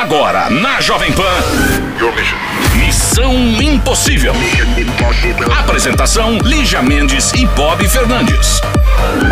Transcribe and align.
Agora, 0.00 0.48
na 0.48 0.80
Jovem 0.80 1.10
Pan. 1.10 1.24
Missão 2.76 3.34
Impossível. 3.34 4.32
Apresentação: 5.58 6.38
Lígia 6.38 6.80
Mendes 6.80 7.32
e 7.32 7.44
Bob 7.46 7.86
Fernandes. 7.88 8.60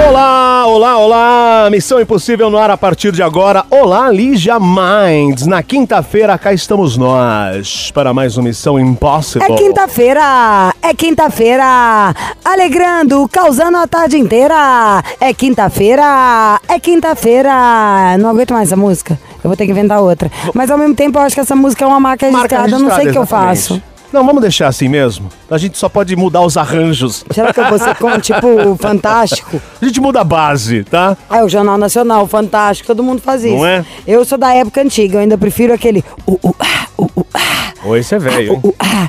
Olá, 0.04 0.66
olá, 0.66 0.98
olá! 0.98 1.68
Missão 1.70 2.00
Impossível 2.00 2.50
no 2.50 2.58
ar 2.58 2.68
a 2.70 2.76
partir 2.76 3.12
de 3.12 3.22
agora. 3.22 3.64
Olá, 3.70 4.10
Lígia 4.10 4.58
Minds. 4.58 5.46
Na 5.46 5.62
quinta-feira, 5.62 6.36
cá 6.36 6.52
estamos 6.52 6.96
nós 6.96 7.92
para 7.92 8.12
mais 8.12 8.36
uma 8.36 8.48
Missão 8.48 8.76
Impossível. 8.76 9.46
É 9.46 9.56
quinta-feira, 9.56 10.74
é 10.82 10.92
quinta-feira, 10.92 12.12
alegrando, 12.44 13.28
causando 13.28 13.76
a 13.76 13.86
tarde 13.86 14.18
inteira. 14.18 15.00
É 15.20 15.32
quinta-feira, 15.32 16.60
é 16.68 16.80
quinta-feira. 16.80 18.18
Não 18.18 18.30
aguento 18.30 18.52
mais 18.52 18.66
essa 18.66 18.76
música. 18.76 19.16
Eu 19.42 19.48
vou 19.48 19.56
ter 19.56 19.66
que 19.66 19.72
inventar 19.72 20.00
outra. 20.00 20.30
Mas 20.54 20.70
ao 20.70 20.78
mesmo 20.78 20.94
tempo 20.94 21.18
eu 21.18 21.22
acho 21.22 21.34
que 21.34 21.40
essa 21.40 21.56
música 21.56 21.84
é 21.84 21.88
uma 21.88 22.00
marca 22.00 22.30
Marca 22.30 22.56
registrada. 22.56 22.82
Eu 22.82 22.88
não 22.88 22.94
sei 22.96 23.08
o 23.08 23.12
que 23.12 23.18
eu 23.18 23.26
faço. 23.26 23.82
Não, 24.12 24.24
vamos 24.24 24.40
deixar 24.40 24.68
assim 24.68 24.88
mesmo. 24.88 25.28
A 25.50 25.58
gente 25.58 25.76
só 25.76 25.88
pode 25.88 26.14
mudar 26.16 26.40
os 26.40 26.56
arranjos. 26.56 27.24
Será 27.30 27.52
que 27.52 27.78
ser 27.78 27.94
como, 28.00 28.20
tipo, 28.20 28.76
fantástico? 28.78 29.60
A 29.80 29.84
gente 29.84 30.00
muda 30.00 30.20
a 30.20 30.24
base, 30.24 30.84
tá? 30.84 31.16
Ah, 31.28 31.44
o 31.44 31.48
Jornal 31.48 31.76
Nacional, 31.76 32.26
fantástico, 32.26 32.86
todo 32.86 33.02
mundo 33.02 33.20
faz 33.20 33.44
isso. 33.44 33.56
Não 33.56 33.66
é? 33.66 33.84
Eu 34.06 34.24
sou 34.24 34.38
da 34.38 34.54
época 34.54 34.80
antiga, 34.80 35.16
eu 35.16 35.20
ainda 35.20 35.36
prefiro 35.36 35.74
aquele. 35.74 36.04
Uh, 36.26 36.38
uh, 36.42 36.54
ah, 36.58 36.86
uh, 36.96 37.10
uh, 37.16 37.26
ah, 37.34 37.72
Oi, 37.84 38.02
você 38.02 38.14
é 38.14 38.18
velho, 38.18 38.54
uh, 38.54 38.68
uh, 38.68 38.74
ah. 38.78 39.08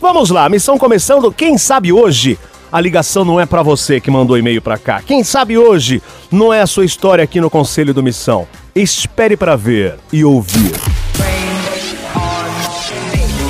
Vamos 0.00 0.30
lá, 0.30 0.48
missão 0.48 0.78
começando. 0.78 1.32
Quem 1.32 1.58
sabe 1.58 1.92
hoje 1.92 2.38
a 2.72 2.80
ligação 2.80 3.24
não 3.24 3.38
é 3.38 3.44
pra 3.44 3.62
você 3.62 4.00
que 4.00 4.10
mandou 4.10 4.38
e-mail 4.38 4.62
pra 4.62 4.78
cá. 4.78 5.02
Quem 5.02 5.22
sabe 5.22 5.58
hoje 5.58 6.02
não 6.30 6.52
é 6.52 6.62
a 6.62 6.66
sua 6.66 6.86
história 6.86 7.22
aqui 7.22 7.38
no 7.40 7.50
Conselho 7.50 7.92
do 7.92 8.02
Missão. 8.02 8.48
Espere 8.74 9.36
pra 9.36 9.54
ver 9.54 9.98
e 10.10 10.24
ouvir. 10.24 10.72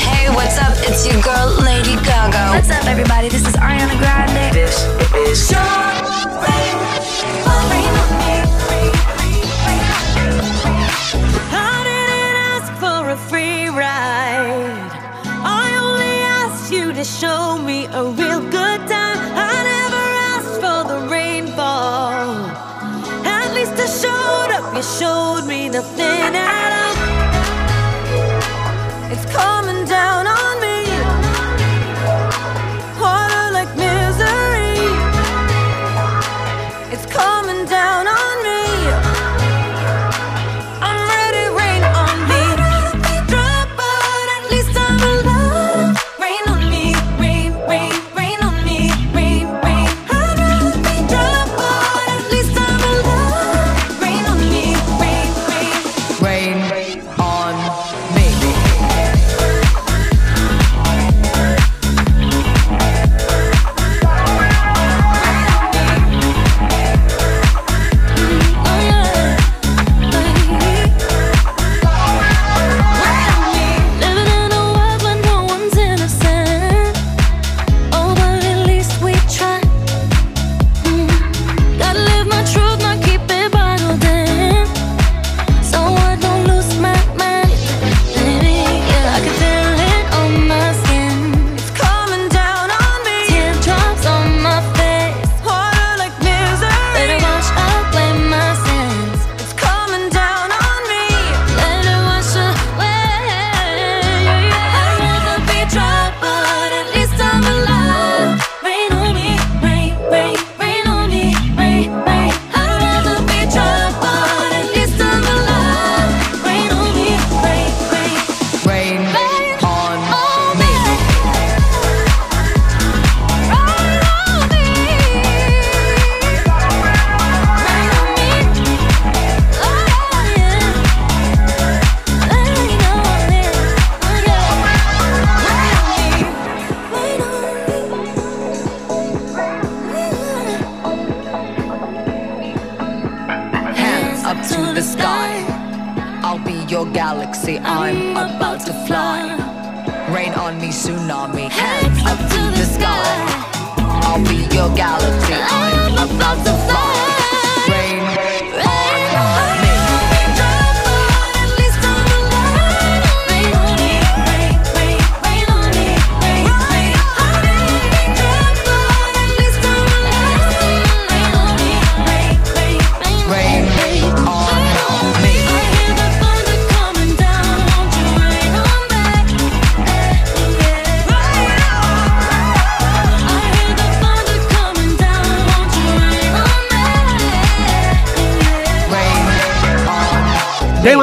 Hey, 0.03 0.29
what's 0.35 0.59
up? 0.59 0.73
It's 0.89 1.07
your 1.07 1.23
girl, 1.23 1.63
Lady 1.63 1.95
Gaga. 2.05 2.51
What's 2.57 2.71
up, 2.71 2.85
everybody? 2.89 3.29
This 3.29 3.47
is 3.47 3.55
Ariana 3.55 3.97
Grande. 3.97 4.53
This 4.53 4.85
is 5.31 5.53
I 11.55 11.85
didn't 11.85 12.37
ask 12.51 12.73
for 12.81 13.11
a 13.11 13.17
free 13.29 13.69
ride. 13.69 14.91
I 15.45 15.79
only 15.81 16.25
asked 16.41 16.73
you 16.73 16.93
to 16.93 17.05
show 17.05 17.57
me 17.59 17.87
a 17.87 18.03
real 18.05 18.41
good 18.51 18.72
showed 25.83 26.33
me 26.33 26.52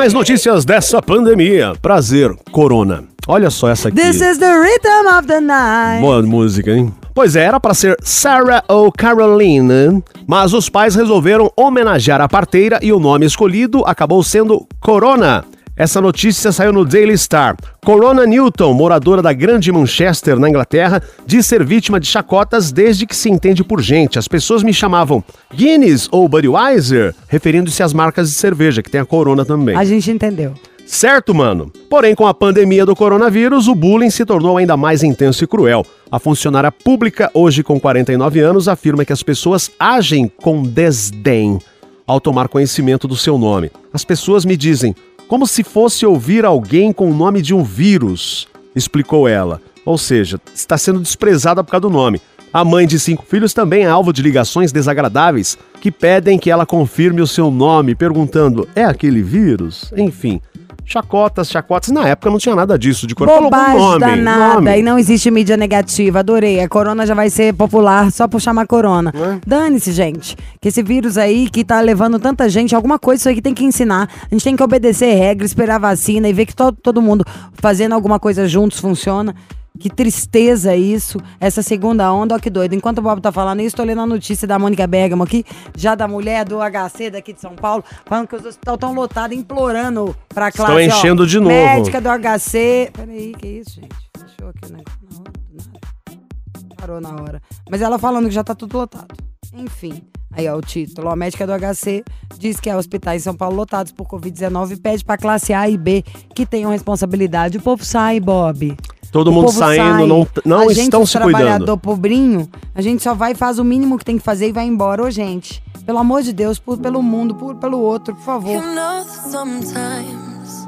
mais 0.10 0.14
notícias 0.14 0.66
dessa 0.66 1.02
pandemia. 1.02 1.74
Prazer, 1.80 2.36
Corona. 2.52 3.04
Olha 3.28 3.52
só 3.52 3.70
essa 3.70 3.90
aqui. 3.90 3.98
This 3.98 4.22
is 4.22 4.40
the 4.40 4.52
rhythm 4.58 5.18
of 5.18 5.28
the 5.28 5.40
night. 5.40 6.02
Boa 6.02 6.22
música, 6.24 6.72
hein? 6.72 6.92
Pois 7.14 7.36
é, 7.36 7.44
era 7.44 7.60
pra 7.60 7.76
ser 7.76 7.96
Sarah 8.02 8.64
ou 8.68 8.92
Carolina, 8.92 10.02
mas 10.26 10.54
os 10.54 10.68
pais 10.68 10.96
resolveram 10.96 11.52
homenagear 11.56 12.22
a 12.22 12.28
parteira 12.28 12.80
e 12.82 12.92
o 12.92 13.00
nome 13.00 13.26
escolhido 13.26 13.84
acabou 13.86 14.24
sendo 14.24 14.66
Corona. 14.80 15.46
Essa 15.80 16.02
notícia 16.02 16.52
saiu 16.52 16.74
no 16.74 16.84
Daily 16.84 17.18
Star. 17.18 17.56
Corona 17.86 18.26
Newton, 18.26 18.74
moradora 18.74 19.22
da 19.22 19.32
Grande 19.32 19.72
Manchester, 19.72 20.38
na 20.38 20.50
Inglaterra, 20.50 21.02
diz 21.26 21.46
ser 21.46 21.64
vítima 21.64 22.02
de 22.02 22.06
chacotas 22.06 22.70
desde 22.70 23.06
que 23.08 23.16
se 23.16 23.30
entende 23.30 23.64
por 23.64 23.82
gente. 23.82 24.20
As 24.20 24.28
pessoas 24.28 24.62
me 24.62 24.74
chamavam 24.74 25.24
Guinness 25.56 26.10
ou 26.12 26.28
Budweiser, 26.28 27.16
referindo-se 27.30 27.82
às 27.82 27.94
marcas 27.94 28.28
de 28.28 28.36
cerveja, 28.36 28.84
que 28.84 28.92
tem 28.92 29.00
a 29.00 29.06
Corona 29.06 29.46
também. 29.46 29.78
A 29.78 29.86
gente 29.86 30.12
entendeu. 30.12 30.54
Certo, 30.86 31.34
mano? 31.34 31.72
Porém, 31.90 32.14
com 32.14 32.28
a 32.28 32.34
pandemia 32.34 32.86
do 32.86 32.94
coronavírus, 32.94 33.70
o 33.70 33.74
bullying 33.74 34.10
se 34.10 34.26
tornou 34.26 34.58
ainda 34.58 34.76
mais 34.76 35.02
intenso 35.02 35.46
e 35.46 35.48
cruel. 35.48 35.86
A 36.12 36.20
funcionária 36.20 36.74
pública, 36.74 37.32
hoje 37.34 37.64
com 37.64 37.80
49 37.80 38.42
anos, 38.42 38.68
afirma 38.68 39.06
que 39.06 39.14
as 39.14 39.24
pessoas 39.24 39.72
agem 39.80 40.30
com 40.42 40.62
desdém 40.62 41.58
ao 42.06 42.20
tomar 42.20 42.50
conhecimento 42.50 43.08
do 43.08 43.16
seu 43.16 43.38
nome. 43.38 43.72
as 43.94 44.04
pessoas 44.04 44.44
me 44.44 44.58
dizem, 44.58 44.96
como 45.30 45.46
se 45.46 45.64
fosse 45.64 46.08
ouvir 46.08 46.44
alguém 46.44 46.92
com 46.92 47.10
o 47.10 47.14
nome 47.14 47.40
de 47.44 47.54
um 47.54 47.64
vírus, 47.64 48.48
explicou 48.76 49.28
ela. 49.28 49.62
Ou 49.86 49.96
seja, 49.96 50.42
está 50.56 50.76
sendo 50.76 51.00
desprezada 51.00 51.64
por 51.64 51.70
causa 51.70 51.84
do 51.84 51.90
nome. 51.90 52.20
A 52.52 52.66
mãe 52.66 52.88
de 52.88 53.00
cinco 53.00 53.24
filhos 53.24 53.54
também 53.54 53.84
é 53.84 53.88
alvo 53.88 54.12
de 54.12 54.24
ligações 54.24 54.72
desagradáveis 54.72 55.56
que 55.80 55.92
pedem 55.92 56.40
que 56.40 56.50
ela 56.50 56.66
confirme 56.66 57.22
o 57.22 57.28
seu 57.28 57.52
nome, 57.52 57.94
perguntando: 57.94 58.68
é 58.76 58.84
aquele 58.84 59.22
vírus? 59.22 59.94
Enfim. 59.96 60.42
Chacotas, 60.90 61.52
chacotas. 61.52 61.92
Na 61.92 62.08
época 62.08 62.32
não 62.32 62.40
tinha 62.40 62.56
nada 62.56 62.78
disso. 62.78 63.06
De 63.06 63.14
cor 63.14 63.28
falou 63.28 63.44
com 63.44 63.50
Bobagem 63.52 63.78
nome. 63.78 64.00
danada. 64.00 64.56
nome. 64.56 64.80
E 64.80 64.82
não 64.82 64.98
existe 64.98 65.30
mídia 65.30 65.56
negativa. 65.56 66.20
Adorei. 66.20 66.60
A 66.62 66.68
corona 66.68 67.06
já 67.06 67.14
vai 67.14 67.30
ser 67.30 67.54
popular 67.54 68.12
só 68.12 68.28
por 68.28 68.42
chamar 68.42 68.66
corona. 68.66 69.14
Dane-se, 69.46 69.92
gente. 69.92 70.36
Que 70.60 70.70
esse 70.70 70.82
vírus 70.82 71.16
aí 71.16 71.48
que 71.48 71.64
tá 71.64 71.80
levando 71.80 72.18
tanta 72.18 72.50
gente, 72.50 72.76
alguma 72.76 72.98
coisa 72.98 73.22
isso 73.22 73.30
aí 73.30 73.36
que 73.36 73.42
tem 73.42 73.54
que 73.54 73.64
ensinar. 73.64 74.10
A 74.32 74.34
gente 74.34 74.44
tem 74.44 74.56
que 74.56 74.64
obedecer 74.64 75.14
regra, 75.14 75.46
esperar 75.46 75.76
a 75.76 75.80
vacina 75.80 76.28
e 76.28 76.34
ver 76.34 76.48
que 76.48 76.56
to 76.56 76.72
todo 76.72 77.04
mundo 77.04 77.24
fazendo 77.54 77.94
alguma 77.94 78.20
coisa 78.20 78.48
juntos 78.48 78.80
funciona. 78.80 79.36
Que 79.78 79.90
tristeza 79.90 80.76
isso, 80.76 81.20
essa 81.40 81.62
segunda 81.62 82.12
onda, 82.12 82.36
ó 82.36 82.40
que 82.40 82.50
doido. 82.50 82.74
Enquanto 82.74 82.98
o 82.98 83.02
Bob 83.02 83.22
tá 83.22 83.32
falando 83.32 83.62
isso, 83.62 83.76
tô 83.76 83.84
lendo 83.84 84.02
a 84.02 84.06
notícia 84.06 84.48
da 84.48 84.60
Mônica 84.60 84.86
Bergamo 84.86 85.24
aqui, 85.24 85.46
já 85.78 85.96
da 85.96 86.08
mulher 86.08 86.44
do 86.44 86.58
HC 86.60 87.12
daqui 87.12 87.32
de 87.34 87.40
São 87.40 87.56
Paulo, 87.56 87.84
falando 88.06 88.28
que 88.28 88.36
os 88.36 88.46
hospitais 88.46 88.76
estão 88.76 88.94
lotados, 88.94 89.38
implorando 89.38 90.16
pra 90.28 90.50
Estão 90.50 90.66
classe. 90.66 90.82
ó, 90.82 90.98
enchendo 90.98 91.26
de 91.26 91.38
novo. 91.40 91.50
Médica 91.50 92.02
do 92.02 92.10
HC. 92.10 92.92
Peraí, 92.94 93.34
que 93.38 93.48
isso, 93.48 93.76
gente? 93.76 93.96
Fechou 94.18 94.50
aqui 94.50 94.66
o 94.66 94.76
negócio 94.76 95.00
na 95.10 95.20
hora, 95.20 95.32
do 95.50 95.58
nada. 95.58 96.76
Parou 96.78 97.02
na 97.02 97.10
hora. 97.22 97.42
Mas 97.70 97.82
ela 97.82 97.98
falando 98.00 98.26
que 98.28 98.34
já 98.34 98.44
tá 98.44 98.56
tudo 98.56 98.78
lotado. 98.78 99.16
Enfim. 99.54 100.04
Aí, 100.32 100.48
ó, 100.48 100.58
o 100.58 100.62
título. 100.62 101.10
A 101.10 101.16
médica 101.16 101.48
do 101.48 101.54
HC 101.54 102.04
diz 102.38 102.60
que 102.60 102.70
há 102.70 102.78
hospitais 102.78 103.22
em 103.22 103.24
São 103.24 103.36
Paulo 103.36 103.56
lotados 103.56 103.92
por 103.92 104.08
Covid-19 104.08 104.74
e 104.74 104.78
pede 104.78 105.04
pra 105.04 105.18
classe 105.18 105.54
A 105.54 105.68
e 105.70 105.78
B 105.78 106.04
que 106.36 106.46
tenham 106.46 106.70
responsabilidade. 106.72 107.58
O 107.58 107.62
povo 107.62 107.84
sai, 107.84 108.20
Bob. 108.20 108.78
Todo 109.12 109.30
O 109.30 109.32
mundo 109.34 109.52
saindo, 109.52 109.84
sai. 110.00 110.08
não, 110.08 110.28
não 110.46 110.60
a 110.70 110.74
gente, 110.74 110.84
estão 110.84 111.06
se 111.06 111.18
cuidando. 111.18 111.32
trabalhador 111.44 111.78
pobrinho, 111.78 112.48
a 112.76 112.82
gente 112.82 113.02
só 113.02 113.14
vai 113.16 113.32
e 113.32 113.36
faz 113.36 113.58
o 113.58 113.64
mínimo 113.64 113.98
que 113.98 114.06
tem 114.06 114.18
que 114.18 114.24
fazer 114.24 114.50
e 114.50 114.52
vai 114.52 114.66
embora. 114.68 115.04
Ô, 115.04 115.10
gente, 115.10 115.64
pelo 115.86 115.98
amor 115.98 116.22
de 116.22 116.32
Deus, 116.32 116.60
por, 116.60 116.78
pelo 116.78 117.02
mundo, 117.02 117.34
por, 117.34 117.56
pelo 117.56 117.80
outro, 117.80 118.14
por 118.16 118.24
favor. 118.24 118.52
You 118.54 118.62
know 118.62 119.04
sometimes 119.32 120.68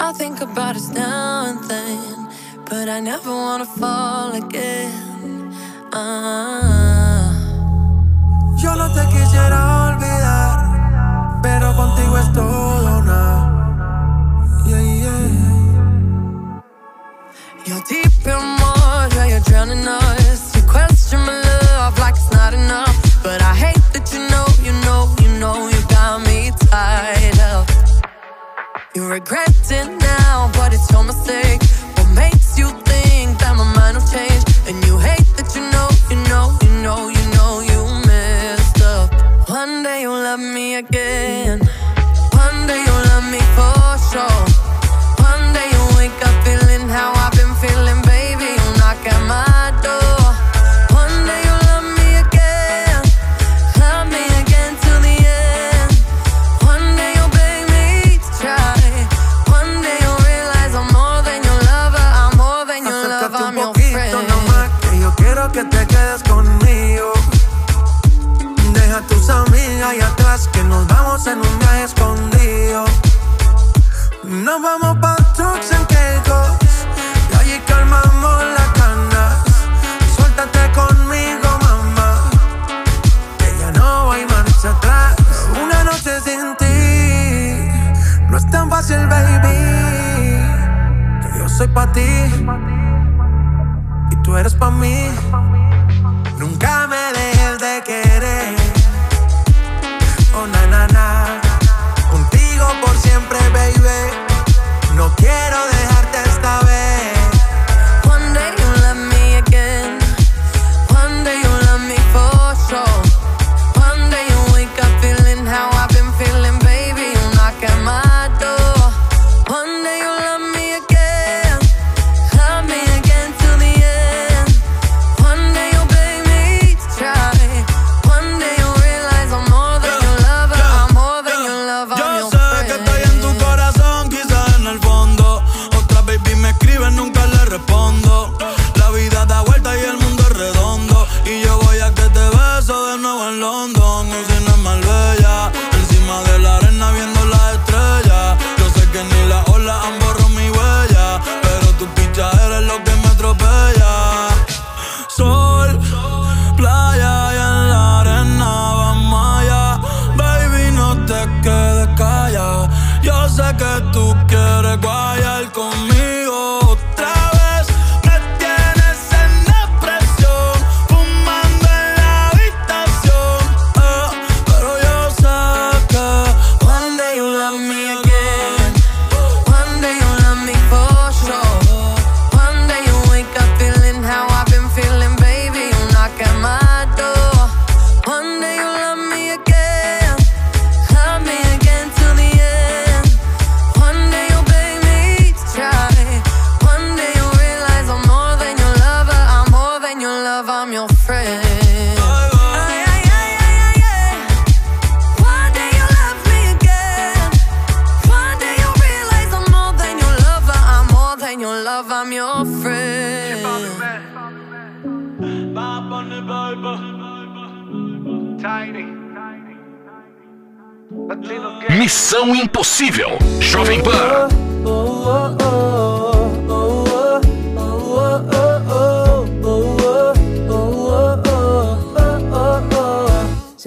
I 0.00 0.12
think 0.18 0.42
about 0.42 0.76
us 0.76 0.88
now 0.90 1.46
and 1.46 1.58
then, 1.68 2.28
but 2.68 2.88
I 2.88 3.00
never 3.00 3.30
wanna 3.30 3.64
fall 3.66 4.34
again. 4.34 4.90
Ah. 5.92 7.30
Yo 8.58 8.74
no 8.74 8.88
te 8.92 9.06
quisiera 9.08 9.92
olvidar, 9.92 11.40
pero 11.42 11.72
contigo 11.76 12.18
es 12.18 12.32
todo 12.32 12.83
You're 17.66 17.80
deep 17.88 18.26
in 18.26 18.56
water, 18.60 19.26
you're 19.26 19.40
drowning 19.40 19.88
us. 19.88 20.54
You 20.54 20.62
question 20.68 21.20
my 21.20 21.40
love 21.40 21.98
like 21.98 22.14
it's 22.14 22.30
not 22.30 22.52
enough. 22.52 23.22
But 23.22 23.40
I 23.40 23.54
hate 23.54 23.82
that 23.94 24.12
you 24.12 24.20
know, 24.28 24.46
you 24.66 24.72
know, 24.84 25.14
you 25.22 25.40
know, 25.40 25.68
you 25.68 25.80
got 25.88 26.20
me 26.26 26.50
tied 26.68 27.38
up. 27.40 27.66
You 28.94 29.08
regret 29.08 29.48
it 29.70 29.88
now, 29.98 30.50
but 30.52 30.74
it's 30.74 30.90
your 30.92 31.04
mistake. 31.04 31.43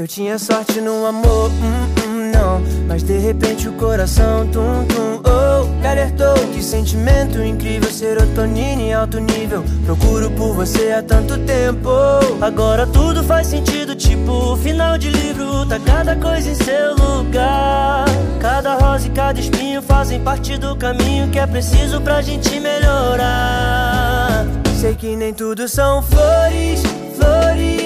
Eu 0.08 0.10
tinha 0.10 0.40
sorte 0.40 0.80
no 0.80 1.06
amor, 1.06 1.50
hum, 1.50 2.08
hum, 2.08 2.32
não. 2.34 2.62
Mas 2.88 3.04
de 3.04 3.18
repente 3.18 3.68
o 3.68 3.74
coração, 3.74 4.48
tum, 4.48 4.86
tum, 4.86 5.22
oh. 5.30 5.66
Me 5.82 5.88
alertou 5.88 6.34
que 6.54 6.64
sentimento 6.64 7.44
incrível, 7.44 7.92
serotonina 7.92 8.82
em 8.82 8.94
alto 8.94 9.20
nível. 9.20 9.66
Procuro 9.86 10.32
por 10.32 10.54
você 10.54 10.94
há 10.94 11.04
tanto 11.04 11.38
tempo. 11.40 11.90
Agora 12.40 12.88
tudo 12.88 13.22
faz 13.22 13.48
sentido, 13.48 13.96
tipo 13.96 14.56
final 14.58 14.98
de 14.98 15.10
livro. 15.10 15.66
Tá 15.66 15.78
cada 15.78 16.16
coisa 16.16 16.52
em 16.52 16.56
seu 16.56 16.96
lugar. 16.96 18.06
Cada 18.40 18.76
rosa 18.76 19.08
e 19.08 19.10
cada 19.10 19.40
espinho 19.40 19.82
fazem 19.82 20.22
parte 20.22 20.58
do 20.58 20.74
caminho 20.78 21.30
que 21.30 21.40
é 21.40 21.46
preciso 21.46 22.00
pra 22.00 22.22
gente 22.22 22.58
melhorar. 22.62 24.46
Sei 24.80 24.96
que 24.96 25.16
nem 25.18 25.34
tudo 25.34 25.68
são 25.68 26.02
flores, 26.02 26.82
flores, 27.18 27.77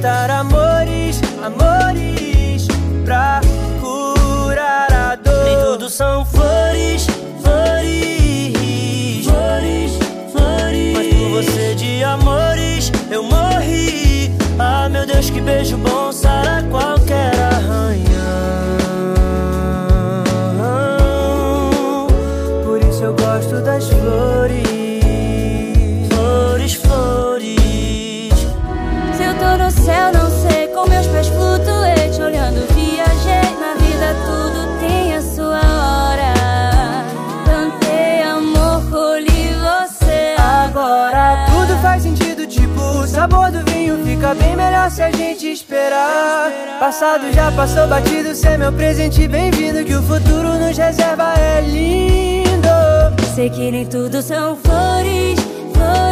inventar 0.00 0.30
amores, 0.30 1.20
amores 1.44 2.66
pra 3.04 3.40
curar 3.80 4.90
a 4.92 5.14
dor. 5.14 5.44
Nem 5.44 5.60
tudo 5.60 5.90
são 5.90 6.24
flores, 6.24 7.06
flores, 7.42 9.24
flores, 9.24 9.98
flores. 10.32 10.96
Mas 10.96 11.06
por 11.14 11.28
você 11.28 11.74
de 11.74 12.02
amores 12.02 12.90
eu 13.10 13.22
morri. 13.22 14.32
Ah, 14.58 14.88
meu 14.88 15.06
Deus, 15.06 15.28
que 15.28 15.40
beijo 15.40 15.76
bom 15.76 16.09
se 45.00 45.02
a 45.02 45.10
gente 45.12 45.46
esperar. 45.50 46.78
Passado 46.78 47.32
já 47.32 47.50
passou 47.52 47.88
batido, 47.88 48.34
cê 48.34 48.48
é 48.48 48.58
meu 48.58 48.70
presente 48.70 49.26
bem-vindo, 49.26 49.82
que 49.82 49.94
o 49.94 50.02
futuro 50.02 50.58
nos 50.58 50.76
reserva 50.76 51.32
é 51.38 51.62
lindo. 51.62 52.68
Sei 53.34 53.48
que 53.48 53.70
nem 53.70 53.86
tudo 53.86 54.20
são 54.20 54.56
flores, 54.56 55.40
flores, 55.72 56.09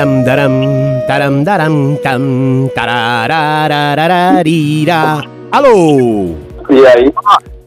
dam, 0.00 0.24
daram, 0.24 1.04
taram, 1.06 1.44
daram, 1.44 1.98
tam, 2.02 2.70
tararararararira. 2.74 5.20
Alô? 5.52 6.36
E 6.70 6.86
aí? 6.86 7.12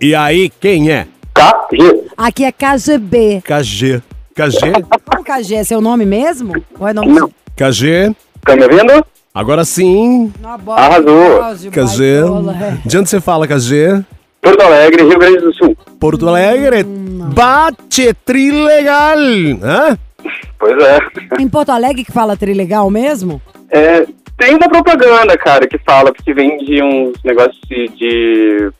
E 0.01 0.15
aí, 0.15 0.49
quem 0.59 0.89
é? 0.89 1.05
KG. 1.35 2.05
Aqui 2.17 2.45
é 2.45 2.51
KGB. 2.51 3.43
KG. 3.45 4.01
KG? 4.33 4.71
Qual 5.05 5.23
KG? 5.23 5.55
É 5.57 5.63
seu 5.63 5.79
nome 5.79 6.07
mesmo? 6.07 6.53
Ou 6.79 6.87
é 6.87 6.93
nome 6.93 7.09
Não. 7.09 7.29
KG? 7.55 8.15
Tá 8.43 8.55
me 8.55 8.63
ouvindo? 8.63 9.05
Agora 9.31 9.63
sim. 9.63 10.33
Bola, 10.63 10.79
Arrasou. 10.79 11.39
KG. 11.71 12.21
baitola, 12.21 12.57
é. 12.59 12.77
De 12.83 12.97
onde 12.97 13.09
você 13.11 13.21
fala, 13.21 13.47
KG? 13.47 14.03
Porto 14.41 14.61
Alegre, 14.63 15.03
Rio 15.03 15.19
Grande 15.19 15.37
do 15.37 15.53
Sul. 15.53 15.77
Porto 15.99 16.27
Alegre. 16.27 16.83
Bate 16.83 18.11
trilegal. 18.25 19.19
Hã? 19.61 19.95
Pois 20.59 20.77
é. 20.83 20.99
Em 21.39 21.47
Porto 21.49 21.69
Alegre 21.71 22.03
que 22.03 22.11
fala 22.11 22.35
trilegal 22.37 22.89
mesmo? 22.89 23.41
é. 23.71 24.05
Tem 24.35 24.55
uma 24.55 24.67
propaganda, 24.67 25.37
cara, 25.37 25.67
que 25.67 25.77
fala, 25.77 26.11
porque 26.11 26.33
vende 26.33 26.81
uns 26.83 27.13
negócios 27.23 27.59
de. 27.69 27.87
de- 27.89 28.71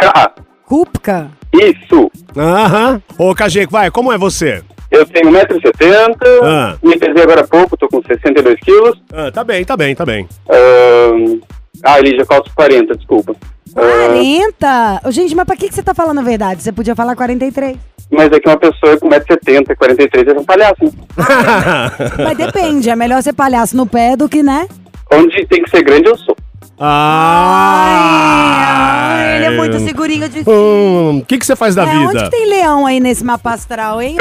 ah, 0.00 0.12
ah. 0.16 0.32
Kupka? 0.66 1.30
Isso. 1.52 2.10
Aham. 2.36 3.00
Ô, 3.16 3.32
KG, 3.36 3.66
vai, 3.70 3.88
como 3.88 4.12
é 4.12 4.18
você? 4.18 4.64
Eu 4.94 5.06
tenho 5.06 5.28
1,70m, 5.30 6.16
Ah. 6.42 6.76
me 6.82 6.96
pesei 6.98 7.22
agora 7.22 7.40
há 7.40 7.46
pouco, 7.46 7.76
tô 7.76 7.88
com 7.88 8.00
62 8.02 8.58
quilos. 8.60 9.00
Ah, 9.12 9.30
tá 9.32 9.42
bem, 9.42 9.64
tá 9.64 9.76
bem, 9.76 9.94
tá 9.94 10.04
bem. 10.06 10.28
Ahn, 10.48 11.40
Ah, 11.82 11.98
Lígia, 12.00 12.24
calço 12.24 12.50
40, 12.54 12.94
desculpa. 12.96 13.34
Ah, 13.76 14.06
40? 14.06 15.00
Ô, 15.04 15.10
Gente, 15.10 15.34
mas 15.34 15.44
pra 15.44 15.56
que, 15.56 15.68
que 15.68 15.74
você 15.74 15.82
tá 15.82 15.92
falando 15.92 16.18
a 16.20 16.22
verdade? 16.22 16.62
Você 16.62 16.70
podia 16.72 16.94
falar 16.94 17.16
43. 17.16 17.76
mas 18.10 18.30
é 18.30 18.38
que 18.38 18.48
uma 18.48 18.56
pessoa 18.56 18.96
com 18.98 19.08
1,70m, 19.08 19.74
43 19.76 20.28
é 20.28 20.32
um 20.38 20.44
palhaço. 20.44 20.84
né? 20.84 20.92
Mas 22.24 22.36
depende, 22.36 22.88
é 22.90 22.94
melhor 22.94 23.20
ser 23.22 23.32
palhaço 23.32 23.76
no 23.76 23.86
pé 23.86 24.14
do 24.16 24.28
que, 24.28 24.42
né? 24.42 24.68
Onde 25.12 25.44
tem 25.46 25.62
que 25.62 25.70
ser 25.70 25.82
grande, 25.82 26.08
eu 26.08 26.16
sou. 26.18 26.36
Ah! 26.76 29.16
Ai, 29.16 29.36
ele 29.36 29.44
é 29.46 29.50
muito 29.50 29.78
segurinho 29.80 30.28
de 30.28 30.40
Hum, 30.48 31.18
O 31.18 31.24
que, 31.24 31.38
que 31.38 31.46
você 31.46 31.56
faz 31.56 31.74
da 31.74 31.82
É, 31.82 31.86
vida? 31.86 32.04
onde 32.10 32.24
que 32.24 32.30
tem 32.30 32.46
leão 32.48 32.86
aí 32.86 33.00
nesse 33.00 33.24
mapa 33.24 33.52
astral, 33.52 34.00
hein? 34.02 34.16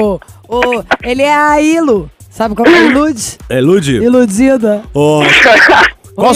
O- 0.00 0.18
o- 0.48 0.84
ele 1.02 1.22
é 1.22 1.34
a 1.34 1.60
Ilo. 1.60 2.10
Sabe 2.30 2.54
qual 2.54 2.66
é 2.66 2.70
o 2.70 2.90
Ilude? 2.90 3.38
É 3.48 3.60
Lud? 3.60 3.90
Iludida. 3.96 4.82
Ô, 4.92 5.22
qual, 6.14 6.34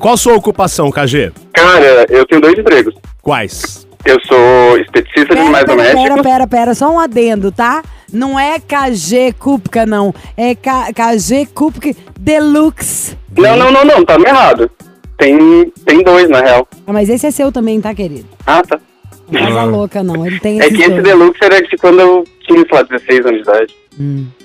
qual 0.00 0.14
a 0.14 0.16
sua 0.16 0.34
ocupação, 0.34 0.90
KG? 0.90 1.32
Cara, 1.52 2.06
eu 2.08 2.24
tenho 2.26 2.40
dois 2.40 2.58
empregos. 2.58 2.94
Quais? 3.22 3.86
Eu 4.06 4.16
sou 4.26 4.78
esteticista 4.78 5.22
de 5.22 5.28
Pera, 5.34 5.40
animais 5.42 5.64
pera, 5.64 5.76
pera, 5.76 5.92
domésticos. 5.92 6.22
pera, 6.22 6.46
pera, 6.46 6.74
só 6.74 6.90
um 6.90 6.98
adendo, 6.98 7.52
tá? 7.52 7.82
Não 8.10 8.40
é 8.40 8.58
KG 8.58 9.34
Kupka, 9.38 9.84
não. 9.84 10.14
É 10.36 10.54
K- 10.54 10.92
KG 10.94 11.46
Kupka 11.54 11.90
Deluxe. 12.18 13.18
Não, 13.38 13.56
não, 13.56 13.70
não, 13.72 13.84
não, 13.84 14.04
tá 14.04 14.18
me 14.18 14.24
errado. 14.26 14.70
Tem, 15.16 15.70
tem 15.84 16.02
dois, 16.02 16.28
na 16.28 16.40
real. 16.40 16.68
Ah, 16.86 16.92
mas 16.92 17.08
esse 17.08 17.26
é 17.26 17.30
seu 17.30 17.50
também, 17.50 17.80
tá, 17.80 17.94
querido? 17.94 18.28
Ah, 18.46 18.62
tá. 18.62 18.78
Não 19.30 19.58
é 19.58 19.64
louca, 19.64 20.02
não. 20.02 20.26
Ele 20.26 20.38
tem 20.40 20.60
É 20.60 20.68
que 20.68 20.76
esse 20.76 20.88
dois. 20.90 21.02
Deluxe 21.04 21.38
era 21.42 21.60
de 21.60 21.76
quando 21.76 22.00
eu 22.00 22.24
tinha, 22.46 22.60
sei 22.60 22.68
lá, 22.72 22.82
16 22.82 23.20
anos 23.26 23.32
de 23.32 23.42
idade. 23.42 23.74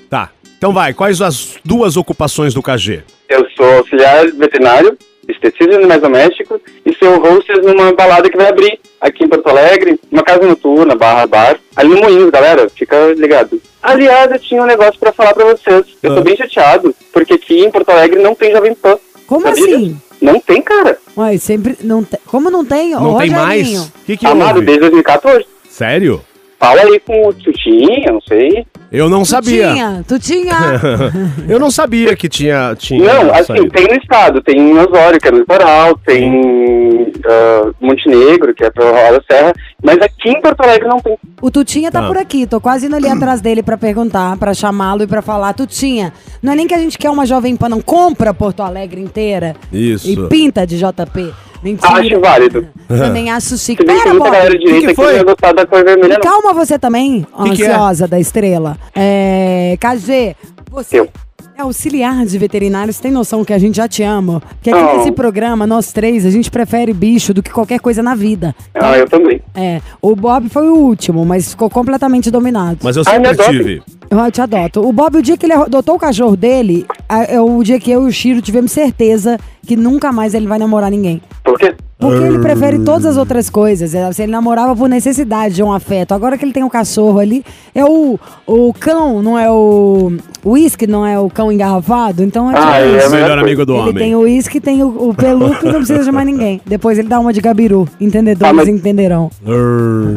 Tá. 0.10 0.30
Então 0.58 0.74
vai, 0.74 0.94
quais 0.94 1.22
as 1.22 1.58
duas 1.64 1.96
ocupações 1.98 2.54
do 2.54 2.62
KG? 2.62 3.04
Eu 3.30 3.46
sou 3.56 3.66
auxiliar 3.78 4.26
veterinário, 4.32 4.98
esteticista 5.28 5.68
de 5.70 5.76
animais 5.76 6.02
domésticos 6.02 6.60
e 6.86 6.94
sou 6.96 7.18
hostess 7.22 7.64
numa 7.66 7.94
balada 7.94 8.30
que 8.30 8.38
vai 8.38 8.50
abrir 8.50 8.80
aqui 9.00 9.24
em 9.24 9.28
Porto 9.30 9.48
Alegre, 9.50 10.00
uma 10.12 10.24
casa 10.24 10.46
noturna, 10.46 10.96
barra 10.96 11.26
bar, 11.28 11.60
ali 11.76 11.90
no 11.90 12.02
Moinhos, 12.02 12.30
galera, 12.30 12.70
fica 12.70 13.14
ligado. 13.18 13.62
Aliás, 13.82 14.32
eu 14.32 14.40
tinha 14.40 14.62
um 14.64 14.66
negócio 14.68 15.00
pra 15.00 15.12
falar 15.12 15.34
pra 15.34 15.46
vocês. 15.46 15.86
Eu 16.02 16.14
tô 16.14 16.20
Ah. 16.20 16.24
bem 16.24 16.36
chateado, 16.38 16.96
porque 17.12 17.34
aqui 17.34 17.62
em 17.66 17.72
Porto 17.72 17.90
Alegre 17.90 18.22
não 18.22 18.34
tem 18.36 18.52
Jovem 18.52 18.74
Pan. 18.76 18.98
Como 19.28 19.42
sabia? 19.48 19.64
assim? 19.76 19.98
Não 20.22 20.40
tem, 20.40 20.62
cara. 20.62 20.98
Ué, 21.18 21.38
sempre. 21.38 21.78
Não 21.82 22.02
te- 22.04 22.18
Como 22.28 22.50
não 22.50 22.64
tem? 22.64 22.92
Não 22.92 23.16
Ô, 23.16 23.18
tem 23.18 23.30
Rogerinho. 23.30 23.42
mais? 23.80 23.80
O 23.88 23.92
que, 24.06 24.16
que 24.18 24.26
Amado, 24.26 24.56
houve? 24.56 24.66
desde 24.66 24.82
2014. 24.82 25.46
Sério? 25.70 26.22
Fala 26.58 26.82
aí 26.82 26.98
com 27.02 27.28
o 27.28 27.34
Tutinha, 27.34 28.10
não 28.12 28.22
sei. 28.22 28.66
Eu 28.94 29.10
não 29.10 29.24
Tu 29.24 29.30
sabia. 29.30 29.72
tinha, 29.74 30.06
tu 30.08 30.20
tinha. 30.20 30.56
Eu 31.50 31.60
não 31.60 31.72
sabia 31.72 32.16
que 32.16 32.30
tinha. 32.30 32.76
tinha 32.78 33.12
Não, 33.24 33.34
assim, 33.34 33.46
saído. 33.46 33.70
tem 33.72 33.88
no 33.88 33.96
estado, 33.96 34.40
tem 34.44 34.56
em 34.56 34.78
Osório, 34.78 35.20
que 35.20 35.28
é 35.28 35.32
no 35.32 35.40
litoral, 35.40 35.98
tem 36.06 37.12
ah, 37.26 37.72
Montenegro, 37.82 38.54
que 38.54 38.64
é 38.64 38.70
pro 38.70 38.84
Roda 38.86 39.24
Serra, 39.30 39.52
mas 39.84 39.98
aqui 39.98 40.30
em 40.30 40.40
Porto 40.40 40.62
Alegre 40.62 40.88
não 40.88 41.00
tem. 41.00 41.18
O 41.42 41.50
Tutinha 41.50 41.92
tá 41.92 42.02
Tá. 42.04 42.08
por 42.08 42.18
aqui, 42.18 42.46
tô 42.46 42.62
quase 42.62 42.86
indo 42.86 42.96
ali 42.96 43.08
atrás 43.10 43.42
dele 43.42 43.64
pra 43.64 43.78
perguntar, 43.78 44.38
pra 44.38 44.54
chamá-lo 44.54 45.02
e 45.02 45.08
pra 45.08 45.24
falar. 45.24 45.54
Tutinha, 45.54 46.14
não 46.42 46.54
é 46.54 46.56
nem 46.56 46.68
que 46.68 46.74
a 46.76 46.78
gente 46.80 46.96
quer 46.98 47.10
uma 47.10 47.26
Jovem 47.26 47.56
Pan, 47.56 47.70
não. 47.70 47.82
Compra 47.82 48.32
Porto 48.32 48.62
Alegre 48.62 49.02
inteira 49.02 49.56
Isso. 49.72 50.08
e 50.08 50.28
pinta 50.30 50.68
de 50.68 50.78
JP. 50.78 51.34
Mentira. 51.64 51.94
Acho 51.94 52.20
válido. 52.20 52.68
Também 52.88 53.32
acho 53.32 53.58
chique. 53.58 53.84
Que 53.84 53.86
Pera, 53.86 54.10
muita 54.14 54.30
galera 54.30 54.58
direita 54.60 54.88
que 54.88 54.94
foi? 54.96 55.24
gostar 55.24 55.54
da 55.54 55.66
cor 55.66 55.84
vermelha. 55.84 56.20
Calma 56.20 56.54
você 56.54 56.78
também, 56.78 57.26
Que 57.44 57.52
que 57.56 57.64
é? 57.64 57.68
ansiosa 57.72 58.08
da 58.08 58.20
estrela. 58.20 58.78
É, 58.94 59.78
KG, 59.80 60.36
você 60.70 61.00
Eu. 61.00 61.10
é 61.58 61.62
auxiliar 61.62 62.26
de 62.26 62.38
veterinário, 62.38 62.92
você 62.92 63.02
tem 63.02 63.12
noção 63.12 63.44
que 63.46 63.54
a 63.54 63.58
gente 63.60 63.78
já 63.78 63.88
te 63.88 64.02
ama? 64.04 64.42
Porque 64.42 64.70
aqui 64.70 64.80
Oh. 64.84 64.98
nesse 64.98 65.12
programa, 65.12 65.66
nós 65.68 65.92
três, 65.92 66.26
a 66.26 66.30
gente 66.32 66.50
prefere 66.52 66.94
bicho 66.94 67.34
do 67.34 67.42
que 67.44 67.52
qualquer 67.52 67.80
coisa 67.80 68.02
na 68.04 68.16
vida. 68.16 68.56
Ah, 68.74 68.98
eu 68.98 69.08
também. 69.08 69.40
É, 69.56 69.80
o 70.02 70.16
Bob 70.16 70.50
foi 70.50 70.68
o 70.68 70.76
último, 70.76 71.26
mas 71.26 71.50
ficou 71.52 71.70
completamente 71.70 72.30
dominado. 72.32 72.80
Mas 72.84 72.96
eu 72.98 73.04
sempre 73.04 73.30
adote. 73.30 73.50
tive. 73.50 73.84
Eu 74.10 74.32
te 74.32 74.42
adoto. 74.42 74.88
O 74.88 74.92
Bob, 74.94 75.18
o 75.18 75.22
dia 75.22 75.36
que 75.38 75.46
ele 75.46 75.54
adotou 75.54 75.96
o 75.96 76.00
cachorro 76.00 76.36
dele, 76.36 76.86
é 77.10 77.40
o 77.42 77.64
dia 77.64 77.80
que 77.80 77.90
eu 77.90 78.04
e 78.04 78.10
o 78.10 78.12
Chiro 78.12 78.42
tivemos 78.42 78.72
certeza 78.72 79.40
que 79.66 79.76
nunca 79.76 80.12
mais 80.12 80.34
ele 80.34 80.48
vai 80.48 80.60
namorar 80.60 80.92
ninguém. 80.92 81.22
Por 81.44 81.58
quê? 81.58 81.74
Porque 82.00 82.22
ele 82.22 82.40
prefere 82.40 82.80
todas 82.80 83.06
as 83.06 83.16
outras 83.16 83.50
coisas. 83.50 83.96
É, 83.96 84.04
Assim, 84.04 84.24
ele 84.24 84.32
namorava 84.34 84.76
por 84.76 84.90
necessidade 84.90 85.56
de 85.56 85.64
um 85.64 85.72
afeto. 85.72 86.14
Agora 86.14 86.38
que 86.38 86.44
ele 86.44 86.52
tem 86.52 86.62
um 86.64 86.68
cachorro 86.70 87.18
ali, 87.18 87.46
é 87.74 87.86
o, 87.86 88.20
o 88.46 88.74
cão, 88.78 89.22
não 89.22 89.40
é 89.40 89.50
o. 89.50 90.12
O 90.44 90.50
uísque, 90.52 90.86
não 90.86 91.06
é 91.06 91.18
o 91.18 91.30
cão 91.30 91.50
engarrafado. 91.50 92.22
Então 92.22 92.52
é 92.52 92.56
Ah, 92.58 92.82
tipo 92.84 92.98
é 93.02 93.08
O 93.08 93.12
melhor 93.12 93.40
amigo 93.40 93.66
do 93.66 93.72
Ele 93.74 93.82
homem. 93.82 93.94
tem 93.94 94.16
o 94.16 94.20
uísque, 94.20 94.60
tem 94.60 94.84
o, 94.84 94.88
o 95.10 95.14
peluco 95.14 95.66
e 95.66 95.72
não 95.72 95.76
precisa 95.80 96.04
de 96.04 96.12
mais 96.12 96.26
ninguém. 96.28 96.60
Depois 96.66 97.00
ele 97.00 97.08
dá 97.08 97.18
uma 97.22 97.32
de 97.32 97.40
gabiru. 97.40 97.88
Entendedores 98.02 98.50
Ah, 98.50 98.54
mas- 98.54 98.68
entenderão. 98.68 99.30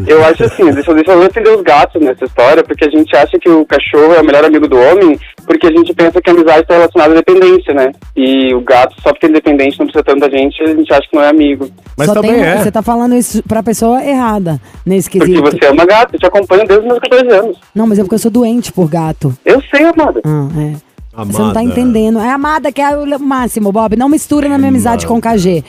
Eu 0.09 0.25
acho 0.25 0.43
assim, 0.43 0.65
deixa, 0.73 0.93
deixa 0.93 1.13
eu 1.13 1.23
entender 1.23 1.51
os 1.51 1.63
gatos 1.63 2.03
nessa 2.03 2.25
história, 2.25 2.65
porque 2.65 2.85
a 2.85 2.91
gente 2.91 3.15
acha 3.15 3.39
que 3.39 3.49
o 3.49 3.65
cachorro 3.65 4.13
é 4.15 4.21
o 4.21 4.25
melhor 4.25 4.45
amigo 4.45 4.67
do 4.67 4.77
homem, 4.77 5.19
porque 5.47 5.67
a 5.67 5.71
gente 5.71 5.95
pensa 5.95 6.21
que 6.21 6.29
a 6.29 6.33
amizade 6.33 6.61
está 6.63 6.75
relacionada 6.75 7.13
à 7.13 7.17
dependência, 7.17 7.73
né? 7.73 7.93
E 8.17 8.53
o 8.55 8.61
gato, 8.61 8.95
só 9.03 9.11
porque 9.11 9.27
ele 9.27 9.35
é 9.37 9.41
dependente, 9.41 9.79
não 9.79 9.87
precisa 9.87 10.05
tanto 10.05 10.21
da 10.21 10.29
gente, 10.31 10.63
a 10.63 10.67
gente 10.67 10.93
acha 10.93 11.09
que 11.09 11.15
não 11.17 11.23
é 11.23 11.29
amigo. 11.29 11.69
Mas 11.97 12.09
Só 12.09 12.15
também 12.15 12.33
tem- 12.35 12.43
é. 12.43 12.57
Você 12.59 12.71
tá 12.73 12.83
falando 12.83 13.15
isso 13.15 13.43
pra 13.45 13.63
pessoa 13.63 14.03
errada 14.05 14.61
nesse 14.85 15.09
Porque 15.11 15.27
quesito. 15.27 15.43
você 15.43 15.67
ama 15.67 15.87
gato, 15.87 16.15
eu 16.15 16.19
te 16.21 16.27
acompanho 16.27 16.67
desde 16.67 16.85
os 16.85 16.87
meus 16.87 16.99
14 16.99 17.29
anos. 17.31 17.59
Não, 17.75 17.87
mas 17.87 17.99
é 17.99 18.03
porque 18.03 18.15
eu 18.17 18.19
sou 18.19 18.31
doente 18.31 18.73
por 18.73 18.89
gato. 18.89 19.33
Eu 19.45 19.63
sei, 19.75 19.85
amada. 19.85 20.21
Ah, 20.25 20.49
é. 20.61 20.86
Você 21.25 21.39
não 21.41 21.53
tá 21.53 21.61
Amada. 21.61 21.63
entendendo. 21.63 22.19
É 22.19 22.29
a 22.31 22.35
Amada 22.35 22.71
que 22.71 22.81
é 22.81 22.97
o 22.97 23.19
máximo, 23.19 23.73
Bob. 23.73 23.97
Não 23.97 24.09
mistura 24.09 24.49
na 24.49 24.59
minha 24.59 24.69
amizade 24.69 25.07
com 25.07 25.17
o 25.17 25.21
KG. 25.21 25.65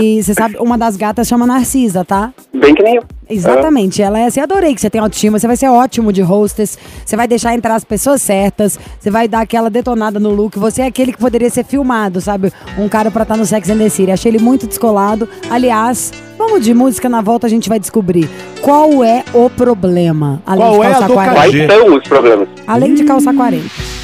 E 0.00 0.22
você 0.24 0.32
sabe, 0.32 0.56
uma 0.58 0.78
das 0.78 0.96
gatas 0.96 1.28
chama 1.28 1.46
Narcisa, 1.46 2.04
tá? 2.04 2.32
Bem 2.52 2.74
que 2.74 2.82
nem 2.82 2.96
eu. 2.96 3.02
Exatamente. 3.28 4.00
Ela 4.00 4.18
é 4.20 4.26
assim, 4.26 4.40
adorei 4.40 4.74
que 4.74 4.80
você 4.80 4.88
tem 4.88 5.00
autoestima. 5.00 5.38
Você 5.38 5.46
vai 5.46 5.56
ser 5.56 5.68
ótimo 5.68 6.12
de 6.12 6.22
hostess. 6.22 6.78
Você 7.04 7.16
vai 7.16 7.28
deixar 7.28 7.54
entrar 7.54 7.74
as 7.74 7.84
pessoas 7.84 8.22
certas. 8.22 8.78
Você 8.98 9.10
vai 9.10 9.28
dar 9.28 9.40
aquela 9.40 9.68
detonada 9.68 10.18
no 10.18 10.30
look. 10.30 10.58
Você 10.58 10.82
é 10.82 10.86
aquele 10.86 11.12
que 11.12 11.18
poderia 11.18 11.50
ser 11.50 11.64
filmado, 11.64 12.20
sabe? 12.20 12.52
Um 12.78 12.88
cara 12.88 13.10
pra 13.10 13.22
estar 13.22 13.36
no 13.36 13.44
Sex 13.44 13.68
and 13.68 13.78
the 13.78 13.88
City. 13.88 14.10
Achei 14.10 14.30
ele 14.30 14.38
muito 14.38 14.66
descolado. 14.66 15.28
Aliás, 15.50 16.10
vamos 16.38 16.64
de 16.64 16.72
música 16.72 17.08
na 17.08 17.20
volta 17.20 17.46
a 17.46 17.50
gente 17.50 17.68
vai 17.68 17.78
descobrir 17.78 18.28
qual 18.62 19.04
é 19.04 19.24
o 19.34 19.50
problema. 19.50 20.42
Além 20.46 20.66
Qual 20.66 20.80
de 20.80 20.86
é 20.86 20.86
a 20.86 20.90
calçar 20.90 21.08
do 21.08 21.14
40. 21.14 21.34
Quais 21.34 21.66
são 21.66 21.96
os 21.96 22.08
problemas? 22.08 22.48
Além 22.66 22.94
de 22.94 23.04
calçar 23.04 23.34
40. 23.34 24.03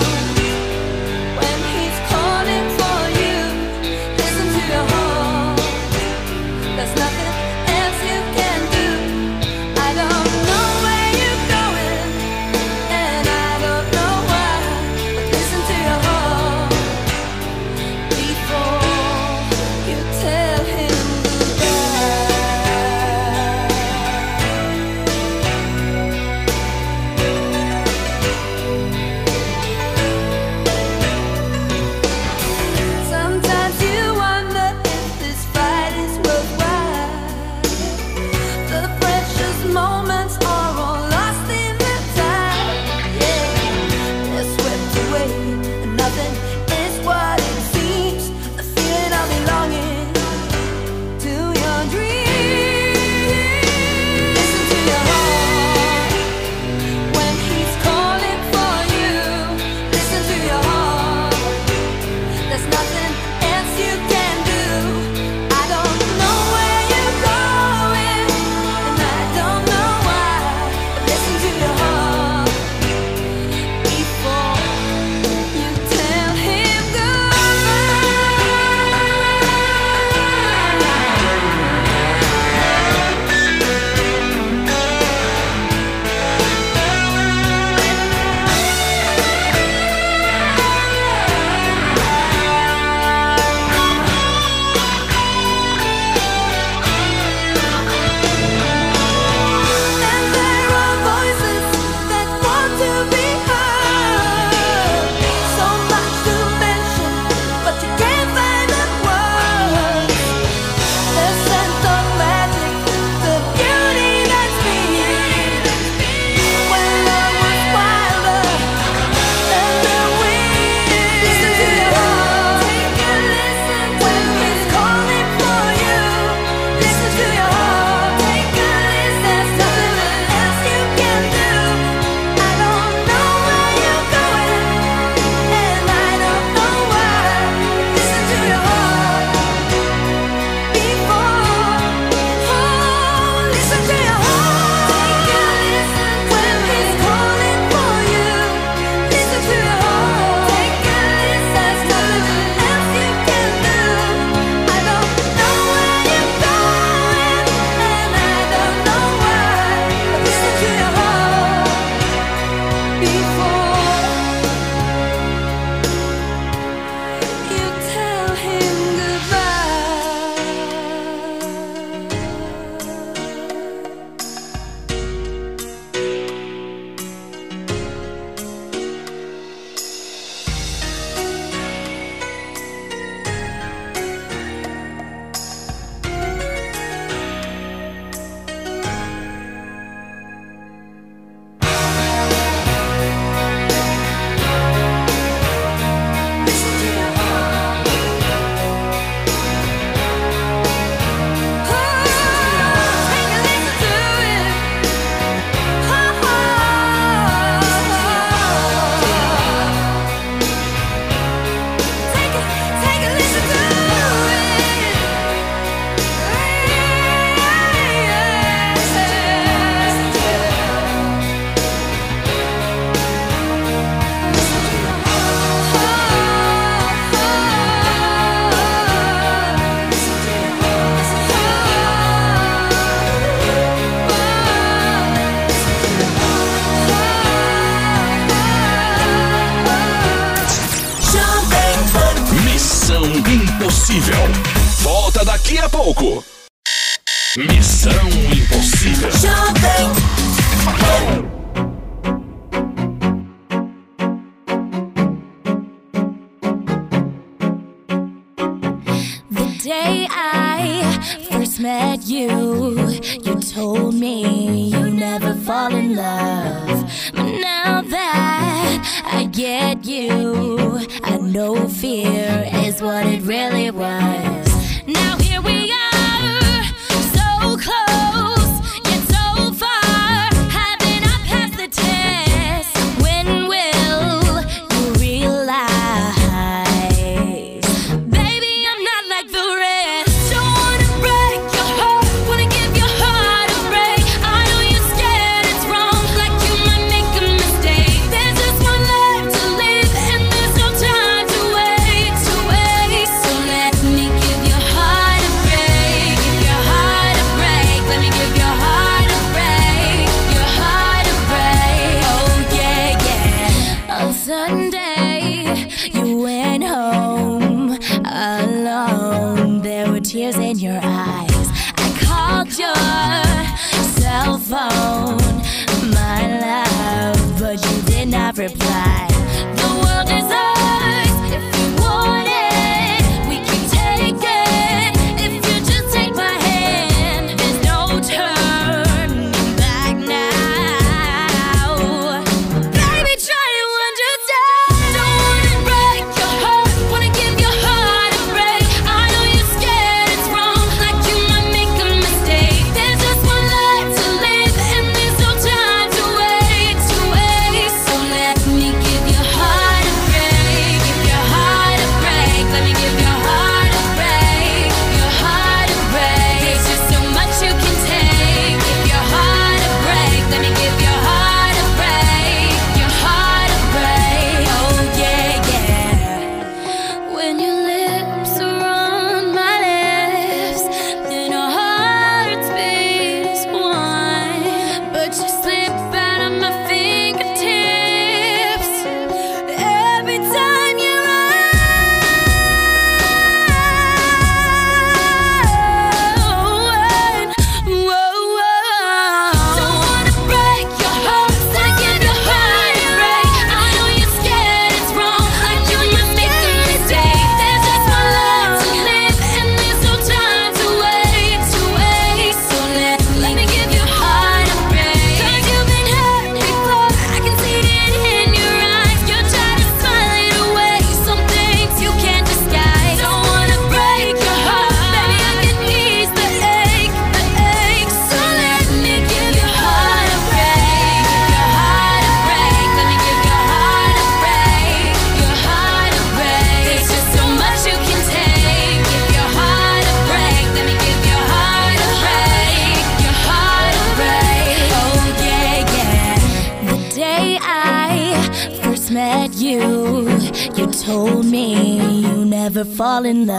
met 261.61 262.07
you, 262.07 262.89
you 263.23 263.39
told 263.39 263.93
me 263.93 264.69
you 264.69 264.89
never 264.89 265.35
fall 265.35 265.73
in 265.73 265.95
love. 265.95 266.91
But 267.13 267.39
now 267.39 267.81
that 267.83 269.03
I 269.05 269.25
get 269.25 269.85
you, 269.85 270.79
I 271.03 271.17
know 271.17 271.67
fear 271.67 272.49
is 272.51 272.81
what 272.81 273.05
it 273.05 273.21
really 273.23 273.69
was. 273.69 274.50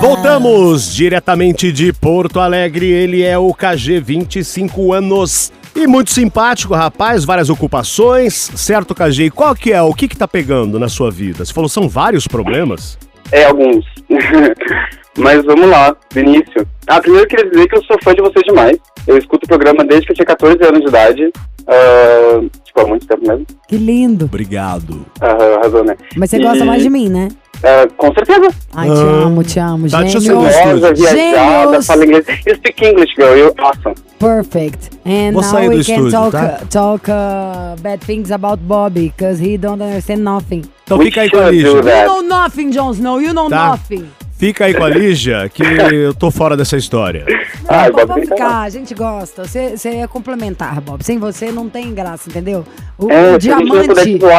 Voltamos 0.01 0.93
diretamente 0.95 1.71
de 1.73 1.93
Porto 1.93 2.41
Alegre. 2.41 2.87
Ele 2.91 3.23
é 3.23 3.37
o 3.39 3.53
KG, 3.55 4.01
25 4.01 4.93
anos. 4.93 5.53
E 5.75 5.87
muito 5.87 6.11
simpático, 6.11 6.75
rapaz, 6.75 7.25
várias 7.25 7.49
ocupações. 7.49 8.35
Certo, 8.57 8.95
KG? 8.95 9.25
E 9.27 9.31
qual 9.31 9.55
que 9.55 9.73
é? 9.73 9.81
O 9.81 9.95
que 9.95 10.07
que 10.07 10.17
tá 10.17 10.29
pegando 10.29 10.79
na 10.79 10.89
sua 10.89 11.11
vida? 11.11 11.45
Você 11.45 11.53
falou 11.53 11.69
são 11.69 11.89
vários 11.89 12.27
problemas? 12.27 12.99
É, 13.31 13.45
alguns. 13.45 13.85
Mas 15.17 15.45
vamos 15.45 15.69
lá, 15.69 15.95
do 16.13 16.21
início. 16.21 16.67
Ah, 16.87 17.01
primeiro 17.01 17.25
eu 17.27 17.29
queria 17.29 17.51
dizer 17.51 17.69
que 17.69 17.77
eu 17.77 17.85
sou 17.85 17.97
fã 18.03 18.15
de 18.15 18.23
vocês 18.23 18.45
demais. 18.47 18.77
Eu 19.07 19.19
escuto 19.19 19.45
o 19.45 19.49
programa 19.49 19.85
desde 19.85 20.07
que 20.07 20.13
eu 20.13 20.17
tinha 20.17 20.27
14 20.27 20.63
anos 20.65 20.81
de 20.81 20.89
idade. 20.89 21.31
Ah, 21.67 22.41
tipo, 22.65 22.81
há 22.81 22.87
muito 22.87 23.07
tempo 23.07 23.27
mesmo. 23.27 23.47
Que 23.69 23.77
lindo. 23.77 24.25
Obrigado. 24.25 25.05
Ah, 25.21 25.61
razão, 25.63 25.85
né? 25.85 25.97
Mas 26.17 26.31
você 26.31 26.37
E- 26.39 26.43
gosta 26.43 26.65
mais 26.65 26.83
de 26.83 26.89
mim, 26.91 27.09
né? 27.09 27.29
Ah, 27.65 27.87
com 27.97 28.13
certeza. 28.13 28.49
Ai, 28.75 28.89
te 28.89 28.93
Ah. 28.97 29.23
amo, 29.27 29.43
te 29.45 29.59
amo. 29.61 29.89
Tá, 29.89 30.05
Gêmeos. 30.05 30.29
Rosa, 30.29 30.93
viajada, 30.95 31.17
Gêmeos. 31.17 31.87
fala 31.87 32.05
inglês. 32.05 32.27
You 32.47 32.55
speak 32.57 32.85
English, 32.85 33.15
girl. 33.17 33.37
You're 33.37 33.55
awesome. 33.61 33.95
Perfect. 34.19 34.91
And 35.05 35.33
Vou 35.35 35.43
now 35.43 35.69
we 35.69 35.83
can 35.85 36.07
estúdio, 36.07 36.11
talk, 36.13 36.33
tá? 36.33 36.61
talk 36.71 37.09
uh, 37.11 37.81
bad 37.83 38.01
things 38.05 38.31
about 38.31 38.61
Bobby, 38.63 39.13
because 39.17 39.41
he 39.45 39.57
don't 39.59 39.83
understand 39.83 40.23
nothing. 40.23 40.63
Então 40.85 40.99
We 40.99 41.07
fica 41.07 41.23
aí 41.23 41.31
com 41.31 41.39
a 41.39 41.41
that. 41.43 41.55
You 41.57 41.83
know 41.83 42.23
nothing, 42.23 42.71
Jon 42.71 42.93
Snow. 42.93 43.21
You 43.21 43.33
know 43.33 43.49
Tá. 43.49 43.71
nothing. 43.71 44.09
Fica 44.43 44.65
aí 44.65 44.75
com 44.75 44.83
a 44.83 44.89
Lígia, 44.89 45.49
que 45.49 45.63
eu 45.63 46.13
tô 46.13 46.29
fora 46.29 46.57
dessa 46.57 46.77
história. 46.77 47.25
Ah, 47.69 47.89
Bob, 47.89 48.07
vamos 48.07 48.29
ficar, 48.29 48.63
a 48.63 48.69
gente 48.69 48.93
gosta. 48.93 49.45
Você, 49.45 49.77
você 49.77 49.89
é 49.91 50.07
complementar, 50.09 50.81
Bob. 50.81 51.05
Sem 51.05 51.17
você 51.17 51.53
não 51.53 51.69
tem 51.69 51.95
graça, 51.95 52.29
entendeu? 52.29 52.65
O, 52.99 53.09
É, 53.09 53.37
o 53.37 53.39
diamante. 53.39 53.87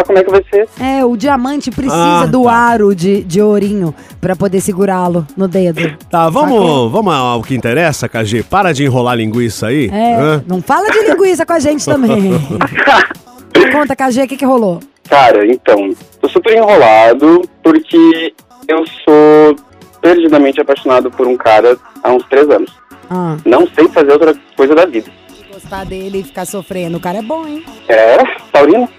como 0.06 0.18
é 0.20 0.24
que 0.26 0.30
vai 0.30 0.44
ser? 0.52 0.68
É, 0.78 1.06
o 1.06 1.16
diamante 1.16 1.72
precisa 1.72 1.96
Ah, 2.24 2.26
do 2.26 2.44
tá. 2.44 2.52
aro 2.52 2.94
de, 2.94 3.24
de 3.24 3.42
ourinho 3.42 3.96
pra 4.20 4.36
poder 4.36 4.60
segurá-lo 4.60 5.26
no 5.38 5.48
dedo. 5.48 5.80
Tá, 6.12 6.28
vamos, 6.30 6.52
Sacou? 6.60 6.89
vamos 6.89 7.13
ao 7.13 7.42
que 7.42 7.56
interessa, 7.56 8.10
KG. 8.10 8.44
Para 8.44 8.74
de 8.74 8.84
enrolar 8.84 9.16
linguiça 9.16 9.68
aí. 9.68 9.89
É, 9.89 10.16
Hã? 10.20 10.44
não 10.46 10.62
fala 10.62 10.92
de 10.92 11.00
linguiça 11.00 11.46
com 11.46 11.54
a 11.54 11.60
gente 11.60 11.86
também. 11.86 12.34
Conta, 13.72 13.96
KG, 13.96 14.24
o 14.24 14.28
que, 14.28 14.36
que 14.36 14.46
rolou? 14.46 14.82
Cara, 15.10 15.48
então, 15.48 15.92
tô 16.20 16.28
super 16.28 16.58
enrolado 16.58 17.42
porque 17.63 18.34
eu 18.68 18.84
sou 19.06 19.56
perdidamente 20.13 20.60
apaixonado 20.60 21.10
por 21.10 21.26
um 21.26 21.38
cara 21.38 21.78
há 22.04 22.12
uns 22.12 22.24
três 22.28 22.48
anos. 22.50 22.72
Ah, 23.10 23.38
Não 23.46 23.66
sei 23.74 23.88
fazer 23.88 24.12
outra 24.12 24.36
coisa 24.56 24.76
da 24.76 24.86
vida. 24.86 25.10
gostar 25.52 25.86
dele 25.86 26.20
e 26.20 26.24
ficar 26.24 26.46
sofrendo. 26.46 26.98
O 26.98 27.00
cara 27.00 27.20
é 27.20 27.22
bom, 27.22 27.48
hein? 27.48 27.63
É, 27.88 28.18
Taurino? 28.52 28.89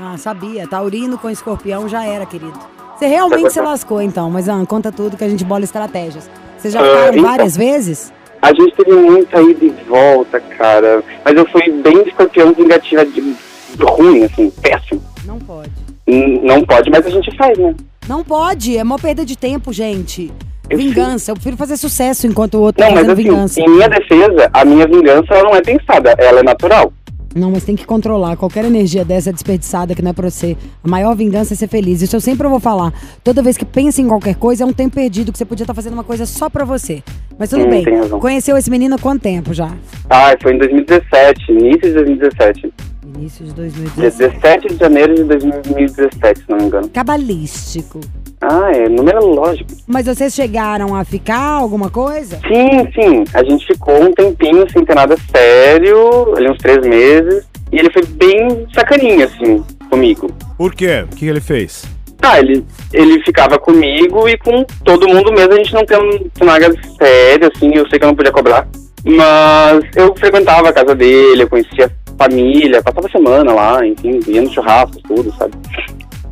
Ah, 0.00 0.16
sabia. 0.16 0.66
Taurino 0.68 1.18
com 1.18 1.28
escorpião 1.28 1.88
já 1.88 2.04
era, 2.06 2.24
querido. 2.24 2.58
Você 2.96 3.06
realmente 3.06 3.52
se 3.52 3.60
lascou, 3.60 4.00
então. 4.00 4.30
Mas, 4.30 4.48
ah, 4.48 4.62
conta 4.66 4.92
tudo 4.92 5.16
que 5.16 5.24
a 5.24 5.28
gente 5.28 5.44
bola 5.44 5.64
estratégias. 5.64 6.30
Vocês 6.56 6.72
já 6.72 6.80
Ah, 6.80 7.08
então. 7.10 7.22
várias 7.22 7.56
vezes? 7.56 8.12
A 8.40 8.52
gente 8.52 8.74
teve 8.76 8.92
muita 8.92 9.40
ida 9.42 9.64
e 9.64 9.70
volta, 9.88 10.38
cara. 10.40 11.02
Mas 11.24 11.34
eu 11.36 11.46
fui 11.48 11.70
bem 11.82 12.02
escorpião 12.06 12.52
vingativa 12.52 13.04
de 13.04 13.34
ruim, 13.80 14.24
assim, 14.24 14.50
péssimo. 14.50 15.02
Não 15.24 15.38
pode. 15.38 15.70
N- 16.06 16.40
Não 16.42 16.62
pode, 16.64 16.90
mas 16.90 17.06
a 17.06 17.10
gente 17.10 17.34
faz, 17.36 17.56
né? 17.58 17.74
Não 18.08 18.22
pode, 18.24 18.76
é 18.76 18.84
mó 18.84 18.98
perda 18.98 19.24
de 19.24 19.36
tempo, 19.36 19.72
gente. 19.72 20.30
Eu 20.70 20.78
Vingança, 20.78 21.30
eu 21.30 21.34
prefiro 21.34 21.56
fazer 21.56 21.76
sucesso 21.76 22.26
enquanto 22.26 22.54
o 22.54 22.60
outro 22.60 22.82
Não, 22.82 22.88
tá 22.90 22.94
mas 22.94 23.08
assim, 23.08 23.22
vingança. 23.22 23.60
em 23.60 23.68
minha 23.68 23.88
defesa, 23.88 24.48
a 24.52 24.64
minha 24.64 24.86
vingança 24.86 25.34
ela 25.34 25.42
não 25.44 25.56
é 25.56 25.60
pensada, 25.60 26.14
ela 26.18 26.40
é 26.40 26.42
natural. 26.42 26.92
Não, 27.34 27.50
mas 27.50 27.64
tem 27.64 27.74
que 27.74 27.86
controlar. 27.86 28.36
Qualquer 28.36 28.62
energia 28.66 29.04
dessa 29.06 29.30
é 29.30 29.32
desperdiçada 29.32 29.94
que 29.94 30.02
não 30.02 30.10
é 30.10 30.12
pra 30.12 30.28
você. 30.28 30.54
A 30.84 30.88
maior 30.88 31.16
vingança 31.16 31.54
é 31.54 31.56
ser 31.56 31.66
feliz. 31.66 32.02
Isso 32.02 32.14
eu 32.14 32.20
sempre 32.20 32.46
vou 32.46 32.60
falar. 32.60 32.92
Toda 33.24 33.42
vez 33.42 33.56
que 33.56 33.64
pensa 33.64 34.02
em 34.02 34.06
qualquer 34.06 34.34
coisa, 34.34 34.64
é 34.64 34.66
um 34.66 34.72
tempo 34.72 34.94
perdido 34.96 35.32
que 35.32 35.38
você 35.38 35.44
podia 35.46 35.62
estar 35.64 35.72
fazendo 35.72 35.94
uma 35.94 36.04
coisa 36.04 36.26
só 36.26 36.50
pra 36.50 36.62
você. 36.66 37.02
Mas 37.38 37.48
tudo 37.48 37.64
Hum, 37.64 37.70
bem. 37.70 37.84
Conheceu 38.20 38.54
esse 38.58 38.70
menino 38.70 38.96
há 38.96 38.98
quanto 38.98 39.22
tempo 39.22 39.54
já? 39.54 39.70
Ah, 40.10 40.36
foi 40.42 40.54
em 40.54 40.58
2017, 40.58 41.52
início 41.52 41.80
de 41.80 41.92
2017. 41.94 42.72
Início 43.16 43.46
de 43.46 43.52
Dia 43.54 43.62
2017. 44.10 44.18
17 44.18 44.68
de 44.68 44.76
janeiro 44.76 45.14
de 45.14 45.24
2017, 45.24 46.40
se 46.40 46.44
não 46.50 46.58
me 46.58 46.64
engano. 46.64 46.88
Cabalístico. 46.90 47.98
Ah, 48.42 48.72
é 48.74 48.88
numerológico. 48.88 49.70
Mas 49.86 50.06
vocês 50.06 50.34
chegaram 50.34 50.96
a 50.96 51.04
ficar 51.04 51.40
alguma 51.40 51.88
coisa? 51.88 52.40
Sim, 52.48 52.90
sim. 52.92 53.24
A 53.32 53.44
gente 53.44 53.64
ficou 53.64 54.02
um 54.02 54.12
tempinho 54.12 54.68
sem 54.68 54.84
ter 54.84 54.96
nada 54.96 55.16
sério, 55.30 56.34
ali 56.36 56.50
uns 56.50 56.58
três 56.58 56.84
meses. 56.84 57.46
E 57.70 57.78
ele 57.78 57.90
foi 57.92 58.04
bem 58.04 58.66
sacaninha, 58.74 59.26
assim, 59.26 59.64
comigo. 59.88 60.28
Por 60.58 60.74
quê? 60.74 61.04
O 61.10 61.16
que 61.16 61.26
ele 61.26 61.40
fez? 61.40 61.84
Ah, 62.20 62.40
ele, 62.40 62.64
ele 62.92 63.22
ficava 63.24 63.58
comigo 63.58 64.28
e 64.28 64.36
com 64.36 64.64
todo 64.84 65.08
mundo 65.08 65.32
mesmo. 65.32 65.52
A 65.52 65.56
gente 65.56 65.74
não 65.74 65.86
tem 65.86 65.98
um 65.98 66.44
nada 66.44 66.74
sério, 66.98 67.50
assim. 67.54 67.70
Eu 67.72 67.88
sei 67.88 67.98
que 67.98 68.04
eu 68.04 68.08
não 68.08 68.16
podia 68.16 68.32
cobrar. 68.32 68.66
Mas 69.04 69.84
eu 69.96 70.14
frequentava 70.16 70.68
a 70.68 70.72
casa 70.72 70.94
dele, 70.94 71.44
eu 71.44 71.48
conhecia 71.48 71.86
a 71.86 72.24
família, 72.24 72.82
passava 72.82 73.08
semana 73.08 73.52
lá, 73.52 73.84
enfim, 73.86 74.20
ia 74.28 74.42
no 74.42 74.52
churrasco, 74.52 75.00
tudo, 75.02 75.32
sabe? 75.36 75.54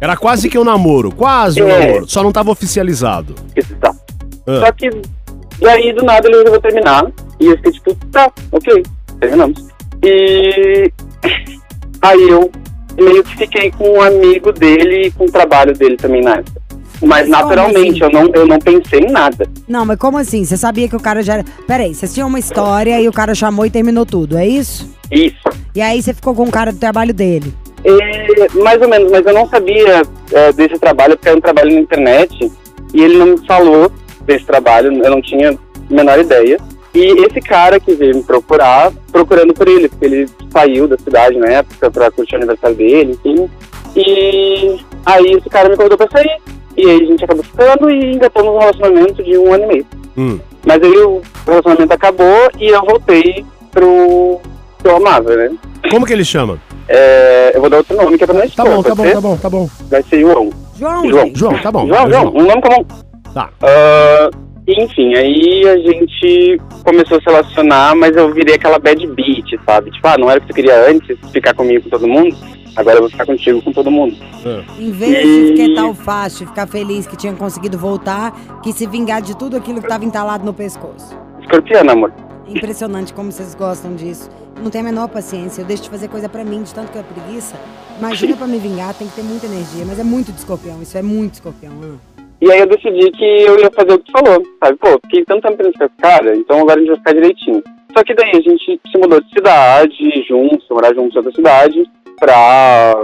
Era 0.00 0.16
quase 0.16 0.48
que 0.48 0.58
um 0.58 0.64
namoro, 0.64 1.12
quase 1.12 1.62
um 1.62 1.68
É. 1.68 1.86
namoro. 1.86 2.08
Só 2.08 2.22
não 2.22 2.32
tava 2.32 2.50
oficializado. 2.50 3.34
Isso 3.54 3.74
tá. 3.76 3.94
Ah. 4.46 4.60
Só 4.66 4.72
que 4.72 4.90
daí 5.60 5.92
do 5.92 6.02
nada 6.04 6.26
ele 6.26 6.38
resolveu 6.38 6.60
terminar. 6.60 7.10
E 7.38 7.46
eu 7.46 7.56
fiquei 7.56 7.72
tipo, 7.72 7.94
tá, 8.10 8.30
ok, 8.52 8.82
terminamos. 9.20 9.66
E 10.02 10.90
aí 12.02 12.28
eu 12.28 12.50
meio 12.98 13.22
que 13.24 13.36
fiquei 13.36 13.70
com 13.70 13.96
um 13.98 14.00
amigo 14.00 14.52
dele 14.52 15.06
e 15.06 15.10
com 15.10 15.24
o 15.24 15.30
trabalho 15.30 15.74
dele 15.74 15.96
também 15.96 16.22
na 16.22 16.36
época. 16.36 16.60
Mas 17.02 17.28
naturalmente 17.28 18.04
assim? 18.04 18.14
eu, 18.14 18.22
não, 18.22 18.30
eu 18.34 18.46
não 18.46 18.58
pensei 18.58 19.00
em 19.00 19.10
nada. 19.10 19.48
Não, 19.66 19.86
mas 19.86 19.98
como 19.98 20.18
assim? 20.18 20.44
Você 20.44 20.56
sabia 20.56 20.86
que 20.86 20.96
o 20.96 21.00
cara 21.00 21.22
já 21.22 21.34
era. 21.34 21.44
Peraí, 21.66 21.94
vocês 21.94 22.12
tinham 22.12 22.28
uma 22.28 22.38
história 22.38 23.00
e 23.00 23.08
o 23.08 23.12
cara 23.12 23.34
chamou 23.34 23.64
e 23.64 23.70
terminou 23.70 24.04
tudo, 24.04 24.36
é 24.36 24.46
isso? 24.46 24.94
Isso. 25.10 25.38
E 25.74 25.80
aí 25.80 26.02
você 26.02 26.12
ficou 26.12 26.34
com 26.34 26.42
o 26.44 26.50
cara 26.50 26.72
do 26.72 26.78
trabalho 26.78 27.14
dele. 27.14 27.54
E, 27.84 28.58
mais 28.58 28.80
ou 28.80 28.88
menos, 28.88 29.10
mas 29.10 29.24
eu 29.24 29.32
não 29.32 29.46
sabia 29.48 30.02
é, 30.32 30.52
desse 30.52 30.78
trabalho 30.78 31.16
porque 31.16 31.28
era 31.28 31.38
um 31.38 31.40
trabalho 31.40 31.74
na 31.74 31.80
internet 31.80 32.52
e 32.92 33.02
ele 33.02 33.16
não 33.16 33.26
me 33.26 33.46
falou 33.46 33.90
desse 34.22 34.44
trabalho, 34.44 34.92
eu 34.92 35.10
não 35.10 35.22
tinha 35.22 35.50
a 35.52 35.94
menor 35.94 36.18
ideia. 36.18 36.58
E 36.92 37.24
esse 37.24 37.40
cara 37.40 37.78
que 37.78 37.94
veio 37.94 38.16
me 38.16 38.22
procurar, 38.22 38.92
procurando 39.12 39.54
por 39.54 39.68
ele, 39.68 39.88
porque 39.88 40.04
ele 40.04 40.28
saiu 40.50 40.88
da 40.88 40.98
cidade 40.98 41.38
na 41.38 41.46
época 41.46 41.90
pra 41.90 42.10
curtir 42.10 42.34
o 42.34 42.38
aniversário 42.38 42.76
dele, 42.76 43.12
enfim. 43.12 43.48
E 43.94 44.80
aí 45.06 45.32
esse 45.32 45.48
cara 45.48 45.68
me 45.68 45.76
convidou 45.76 45.96
pra 45.96 46.10
sair. 46.10 46.40
E 46.76 46.88
aí 46.88 47.02
a 47.02 47.06
gente 47.06 47.24
acabou 47.24 47.44
ficando 47.44 47.90
e 47.90 48.14
engatamos 48.14 48.54
um 48.54 48.58
relacionamento 48.58 49.22
de 49.22 49.38
um 49.38 49.52
ano 49.52 49.64
e 49.64 49.66
meio. 49.66 49.86
Hum. 50.16 50.40
Mas 50.66 50.82
aí 50.82 50.96
o 50.98 51.22
relacionamento 51.46 51.92
acabou 51.92 52.50
e 52.58 52.68
eu 52.68 52.80
voltei 52.82 53.44
pro 53.70 54.40
eu 54.88 54.96
amava, 54.96 55.34
né? 55.36 55.50
Como 55.90 56.06
que 56.06 56.12
ele 56.12 56.24
chama? 56.24 56.58
É, 56.88 57.52
eu 57.54 57.60
vou 57.60 57.70
dar 57.70 57.78
outro 57.78 57.96
nome 57.96 58.18
que 58.18 58.24
é 58.24 58.26
pra 58.26 58.34
não 58.34 58.40
Tá 58.42 58.46
expor, 58.48 58.66
bom, 58.66 58.82
tá 58.82 58.96
pode 58.96 58.96
bom, 58.96 59.04
ser? 59.04 59.12
tá 59.14 59.20
bom, 59.20 59.36
tá 59.36 59.50
bom. 59.50 59.70
Vai 59.90 60.02
ser 60.02 60.20
João. 60.20 60.50
João, 60.78 61.08
João. 61.08 61.32
João, 61.34 61.58
tá 61.58 61.70
bom. 61.70 61.86
João, 61.86 62.06
é 62.06 62.10
João, 62.10 62.28
um 62.34 62.42
nome 62.46 62.62
comum. 62.62 62.84
Tá. 63.34 63.48
Ah, 63.62 64.30
enfim, 64.66 65.14
aí 65.14 65.68
a 65.68 65.76
gente 65.78 66.60
começou 66.84 67.18
a 67.18 67.20
se 67.20 67.26
relacionar, 67.26 67.94
mas 67.94 68.16
eu 68.16 68.32
virei 68.32 68.54
aquela 68.54 68.78
bad 68.78 69.06
beat, 69.08 69.44
sabe? 69.64 69.90
Tipo, 69.90 70.08
ah, 70.08 70.18
não 70.18 70.30
era 70.30 70.38
o 70.38 70.42
que 70.42 70.48
você 70.48 70.54
queria 70.54 70.88
antes, 70.88 71.16
ficar 71.32 71.54
comigo 71.54 71.84
com 71.84 71.90
todo 71.90 72.08
mundo, 72.08 72.36
agora 72.76 72.96
eu 72.96 73.02
vou 73.02 73.10
ficar 73.10 73.26
contigo 73.26 73.60
com 73.62 73.72
todo 73.72 73.90
mundo. 73.90 74.16
Em 74.78 74.90
vez 74.90 75.22
de 75.22 75.52
esquentar 75.52 75.88
o 75.88 75.94
facho 75.94 76.44
e 76.44 76.46
ficar 76.46 76.66
feliz 76.66 77.06
que 77.06 77.16
tinha 77.16 77.32
conseguido 77.34 77.78
voltar, 77.78 78.32
que 78.62 78.72
se 78.72 78.86
vingar 78.86 79.22
de 79.22 79.36
tudo 79.36 79.56
aquilo 79.56 79.80
que 79.80 79.88
tava 79.88 80.04
entalado 80.04 80.44
no 80.44 80.52
pescoço. 80.54 81.16
Escorpiano, 81.40 81.90
amor. 81.92 82.12
Impressionante 82.48 83.12
como 83.12 83.30
vocês 83.30 83.54
gostam 83.54 83.94
disso. 83.94 84.28
Eu 84.60 84.64
não 84.64 84.70
tenho 84.70 84.84
a 84.84 84.90
menor 84.90 85.08
paciência. 85.08 85.62
Eu 85.62 85.64
deixo 85.64 85.84
de 85.84 85.88
fazer 85.88 86.06
coisa 86.08 86.28
pra 86.28 86.44
mim, 86.44 86.62
de 86.62 86.74
tanto 86.74 86.92
que 86.92 86.98
é 86.98 87.02
preguiça. 87.02 87.56
Imagina 87.98 88.36
pra 88.36 88.46
me 88.46 88.58
vingar, 88.58 88.92
tem 88.92 89.08
que 89.08 89.14
ter 89.14 89.22
muita 89.22 89.46
energia. 89.46 89.86
Mas 89.86 89.98
é 89.98 90.04
muito 90.04 90.30
de 90.30 90.38
escorpião, 90.38 90.82
isso 90.82 90.98
é 90.98 91.02
muito 91.02 91.30
de 91.30 91.36
escorpião. 91.38 91.72
ah. 91.82 92.22
E 92.42 92.52
aí 92.52 92.60
eu 92.60 92.66
decidi 92.66 93.10
que 93.10 93.24
eu 93.24 93.58
ia 93.58 93.70
fazer 93.70 93.92
o 93.94 93.98
que 93.98 94.12
falou, 94.12 94.42
sabe? 94.62 94.76
Pô, 94.78 94.98
fiquei 95.04 95.24
tanto 95.24 95.48
tempo 95.48 95.62
com 95.78 95.84
o 95.84 95.90
cara, 96.00 96.36
então 96.36 96.60
agora 96.60 96.76
a 96.76 96.78
gente 96.78 96.88
vai 96.88 96.98
ficar 96.98 97.12
direitinho. 97.14 97.62
Só 97.96 98.04
que 98.04 98.14
daí 98.14 98.30
a 98.30 98.40
gente 98.40 98.80
se 98.90 98.98
mudou 98.98 99.20
de 99.20 99.28
cidade, 99.30 100.24
juntos, 100.28 100.66
morar 100.70 100.94
juntos 100.94 101.14
em 101.14 101.18
outra 101.18 101.32
cidade, 101.32 101.82
pra, 102.18 102.94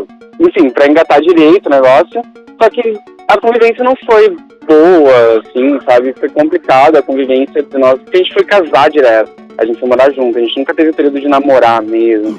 enfim, 0.41 0.71
pra 0.71 0.87
engatar 0.87 1.21
direito 1.21 1.67
o 1.67 1.71
negócio. 1.71 2.23
Só 2.63 2.71
que 2.71 2.99
a 3.29 3.39
convivência 3.39 3.85
não 3.85 3.95
foi 4.07 4.37
boa, 4.67 5.41
assim, 5.41 5.79
sabe? 5.87 6.15
Foi 6.19 6.29
complicada 6.31 6.99
a 6.99 7.03
convivência 7.03 7.61
entre 7.61 7.79
nós, 7.79 7.99
porque 8.01 8.17
a 8.17 8.23
gente 8.23 8.35
foi 8.35 8.45
casar 8.45 8.91
direto. 8.91 9.46
A 9.59 9.65
gente 9.65 9.81
foi 9.81 9.89
morar 9.89 10.11
junto, 10.13 10.37
a 10.37 10.41
gente 10.41 10.59
nunca 10.59 10.75
teve 10.75 10.91
o 10.91 10.95
período 10.95 11.21
de 11.21 11.29
namorar 11.29 11.83
mesmo. 11.83 12.39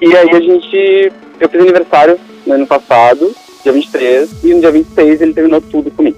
E 0.00 0.16
aí 0.16 0.30
a 0.30 0.40
gente, 0.40 1.12
eu 1.40 1.48
fiz 1.48 1.60
aniversário 1.60 2.18
no 2.46 2.54
ano 2.54 2.66
passado, 2.66 3.34
dia 3.62 3.72
23, 3.72 4.44
e 4.44 4.54
no 4.54 4.60
dia 4.60 4.70
26 4.70 5.20
ele 5.20 5.34
terminou 5.34 5.60
tudo 5.60 5.90
comigo. 5.90 6.16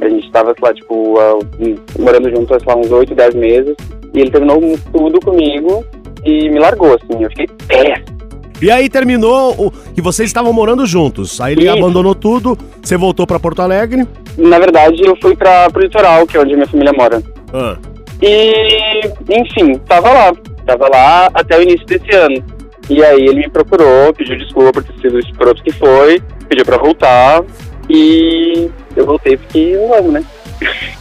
A 0.00 0.08
gente 0.08 0.30
tava, 0.32 0.52
sei 0.52 0.68
lá, 0.68 0.74
tipo, 0.74 1.18
um, 1.60 2.02
morando 2.02 2.28
junto, 2.28 2.58
sei 2.58 2.66
lá, 2.66 2.76
uns 2.76 2.90
8, 2.90 3.14
10 3.14 3.34
meses. 3.34 3.76
E 4.12 4.20
ele 4.20 4.30
terminou 4.30 4.60
tudo 4.92 5.20
comigo 5.20 5.84
e 6.24 6.50
me 6.50 6.58
largou, 6.58 6.94
assim. 6.94 7.22
Eu 7.22 7.30
fiquei 7.30 7.46
péssimo. 7.68 8.22
E 8.60 8.70
aí 8.70 8.88
terminou 8.88 9.54
o... 9.58 9.72
e 9.96 10.00
vocês 10.00 10.28
estavam 10.28 10.52
morando 10.52 10.86
juntos. 10.86 11.40
Aí 11.40 11.54
ele 11.54 11.64
Isso. 11.64 11.76
abandonou 11.76 12.14
tudo, 12.14 12.56
você 12.80 12.96
voltou 12.96 13.26
pra 13.26 13.40
Porto 13.40 13.60
Alegre. 13.60 14.06
Na 14.36 14.58
verdade, 14.58 15.02
eu 15.04 15.16
fui 15.20 15.36
pra, 15.36 15.70
pro 15.70 15.82
litoral, 15.82 16.26
que 16.26 16.36
é 16.36 16.40
onde 16.40 16.54
minha 16.54 16.66
família 16.66 16.92
mora. 16.92 17.22
Ah. 17.52 17.76
E, 18.22 19.00
enfim, 19.28 19.74
tava 19.88 20.10
lá. 20.10 20.32
Tava 20.64 20.88
lá 20.88 21.28
até 21.34 21.58
o 21.58 21.62
início 21.62 21.84
desse 21.86 22.14
ano. 22.14 22.42
E 22.88 23.02
aí 23.04 23.26
ele 23.26 23.40
me 23.40 23.50
procurou, 23.50 24.14
pediu 24.14 24.36
desculpa 24.38 24.72
por 24.72 24.84
ter 24.84 25.00
sido 25.00 25.16
o 25.16 25.18
escroto 25.18 25.62
que 25.62 25.72
foi, 25.72 26.22
pediu 26.48 26.64
pra 26.64 26.78
voltar. 26.78 27.42
E 27.90 28.70
eu 28.94 29.04
voltei 29.04 29.36
porque 29.36 29.58
eu 29.58 29.92
amo, 29.94 30.12
né? 30.12 30.24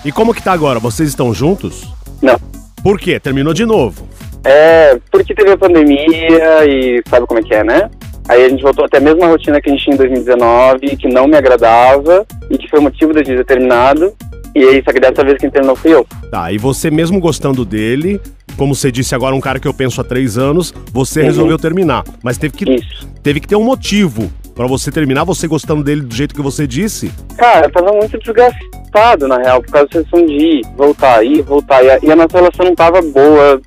E 0.04 0.12
como 0.12 0.34
que 0.34 0.42
tá 0.42 0.52
agora? 0.52 0.80
Vocês 0.80 1.10
estão 1.10 1.34
juntos? 1.34 1.88
Não. 2.22 2.40
Por 2.84 3.00
quê? 3.00 3.20
Terminou 3.20 3.54
de 3.54 3.66
novo. 3.66 4.08
É, 4.44 4.98
porque 5.12 5.36
teve 5.36 5.52
a 5.52 5.58
pandemia 5.58 6.66
e 6.66 7.04
sabe 7.08 7.28
como 7.28 7.40
é 7.40 7.44
que 7.44 7.54
é, 7.54 7.64
né? 7.64 7.90
Aí 8.28 8.46
a 8.46 8.50
gente 8.50 8.64
voltou 8.64 8.86
até 8.86 8.98
a 8.98 9.02
mesma 9.02 9.28
rotina 9.28 9.62
que 9.62 9.70
a 9.70 9.74
gente 9.74 9.84
tinha 9.84 9.94
em 9.94 9.98
2019, 9.98 10.96
que 10.96 11.08
não 11.08 11.28
me 11.28 11.36
agradava 11.36 12.26
e 12.50 12.58
que 12.58 12.68
foi 12.70 12.80
o 12.80 12.84
motivo 12.84 13.14
da 13.14 13.24
gente 13.24 13.38
ter 13.38 13.46
terminado. 13.46 14.14
E 14.56 14.60
aí, 14.64 14.82
só 14.84 14.92
que 14.92 15.00
dessa 15.00 15.24
vez 15.24 15.38
quem 15.38 15.50
terminou 15.50 15.76
fui 15.76 15.94
eu. 15.94 16.06
Tá, 16.30 16.52
e 16.52 16.58
você 16.58 16.92
mesmo 16.92 17.20
gostando 17.20 17.64
dele, 17.64 18.20
como 18.58 18.76
você 18.76 18.92
disse 18.92 19.16
agora, 19.16 19.34
um 19.36 19.40
cara 19.42 19.60
que 19.60 19.68
eu 19.68 19.74
penso 19.74 20.02
há 20.02 20.04
três 20.04 20.38
anos, 20.38 20.74
você 20.92 21.22
Uhum. 21.22 21.26
resolveu 21.28 21.58
terminar. 21.58 22.04
Mas 22.24 22.38
teve 22.38 22.56
que, 22.58 22.70
Isso. 22.70 23.08
teve 23.24 23.40
que 23.40 23.48
ter 23.48 23.56
um 23.56 23.64
motivo 23.64 24.32
pra 24.54 24.68
você 24.68 24.92
terminar, 24.92 25.24
você 25.24 25.48
gostando 25.48 25.84
dele 25.84 26.02
do 26.02 26.14
jeito 26.14 26.36
que 26.36 26.42
você 26.42 26.68
disse. 26.68 27.12
Cara, 27.38 27.68
eu 27.68 27.72
tava 27.72 27.92
muito 27.94 28.18
desgastado, 28.20 29.28
na 29.28 29.38
real, 29.38 29.62
por 29.62 29.72
causa 29.72 29.88
da 29.88 30.04
sessão 30.04 30.26
de 30.26 30.34
ir, 30.34 30.62
voltar, 30.76 31.24
ir, 31.26 31.42
voltar. 31.42 31.84
E 31.84 31.90
a, 31.90 32.00
e 32.04 32.12
a 32.12 32.16
nossa 32.16 32.38
relação 32.38 32.66
não 32.66 32.76
tava 32.76 33.02
boa 33.02 33.62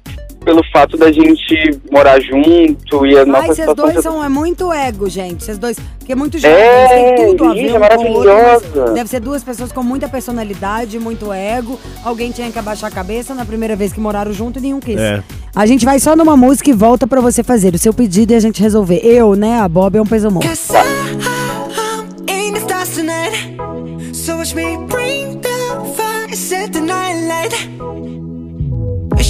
pelo 0.44 0.60
fato 0.72 0.96
da 0.96 1.10
gente 1.10 1.80
morar 1.90 2.20
junto 2.20 3.06
e 3.06 3.16
a 3.18 3.24
nossa 3.24 3.40
Ai, 3.40 3.46
vocês 3.46 3.68
situação... 3.68 3.92
dois 3.92 4.02
são 4.02 4.24
é 4.24 4.28
muito 4.28 4.72
ego, 4.72 5.08
gente. 5.08 5.42
Vocês 5.44 5.58
dois. 5.58 5.76
Porque 5.98 6.12
é 6.12 6.14
muito 6.14 6.38
jovens, 6.38 6.56
É, 6.56 7.14
tem 7.14 7.36
tudo 7.36 7.50
a 7.50 7.54
ver 7.54 7.64
outro. 7.64 7.80
maravilhosa. 7.80 8.92
Deve 8.92 9.08
ser 9.08 9.20
duas 9.20 9.42
pessoas 9.42 9.72
com 9.72 9.82
muita 9.82 10.08
personalidade, 10.08 10.98
muito 10.98 11.32
ego. 11.32 11.78
Alguém 12.04 12.30
tinha 12.30 12.50
que 12.52 12.58
abaixar 12.58 12.90
a 12.90 12.94
cabeça 12.94 13.34
na 13.34 13.44
primeira 13.44 13.74
vez 13.74 13.92
que 13.92 13.98
moraram 14.00 14.32
junto 14.32 14.58
e 14.58 14.62
nenhum 14.62 14.80
quis. 14.80 15.00
É. 15.00 15.22
A 15.56 15.64
gente 15.66 15.84
vai 15.84 15.98
só 15.98 16.14
numa 16.14 16.36
música 16.36 16.68
e 16.68 16.72
volta 16.72 17.06
pra 17.06 17.20
você 17.20 17.42
fazer 17.42 17.74
o 17.74 17.78
seu 17.78 17.94
pedido 17.94 18.32
e 18.32 18.36
a 18.36 18.40
gente 18.40 18.60
resolver. 18.60 19.00
Eu, 19.02 19.34
né, 19.34 19.60
a 19.60 19.68
Bob 19.68 19.96
é 19.96 20.02
um 20.02 20.06
peso 20.06 20.30
morto. 20.30 20.46
Cause 20.46 20.72
I'm 20.74 22.28
in 22.28 22.52
the 22.52 22.60
stars 22.60 22.90
tonight. 22.94 24.14
So 24.14 24.36
watch 24.36 24.54
me 24.54 24.76
bring 24.88 25.40
the 25.40 25.48
fire, 25.96 26.34
set 26.36 26.72
the 26.72 26.80
night 26.80 27.26
light. 27.26 28.23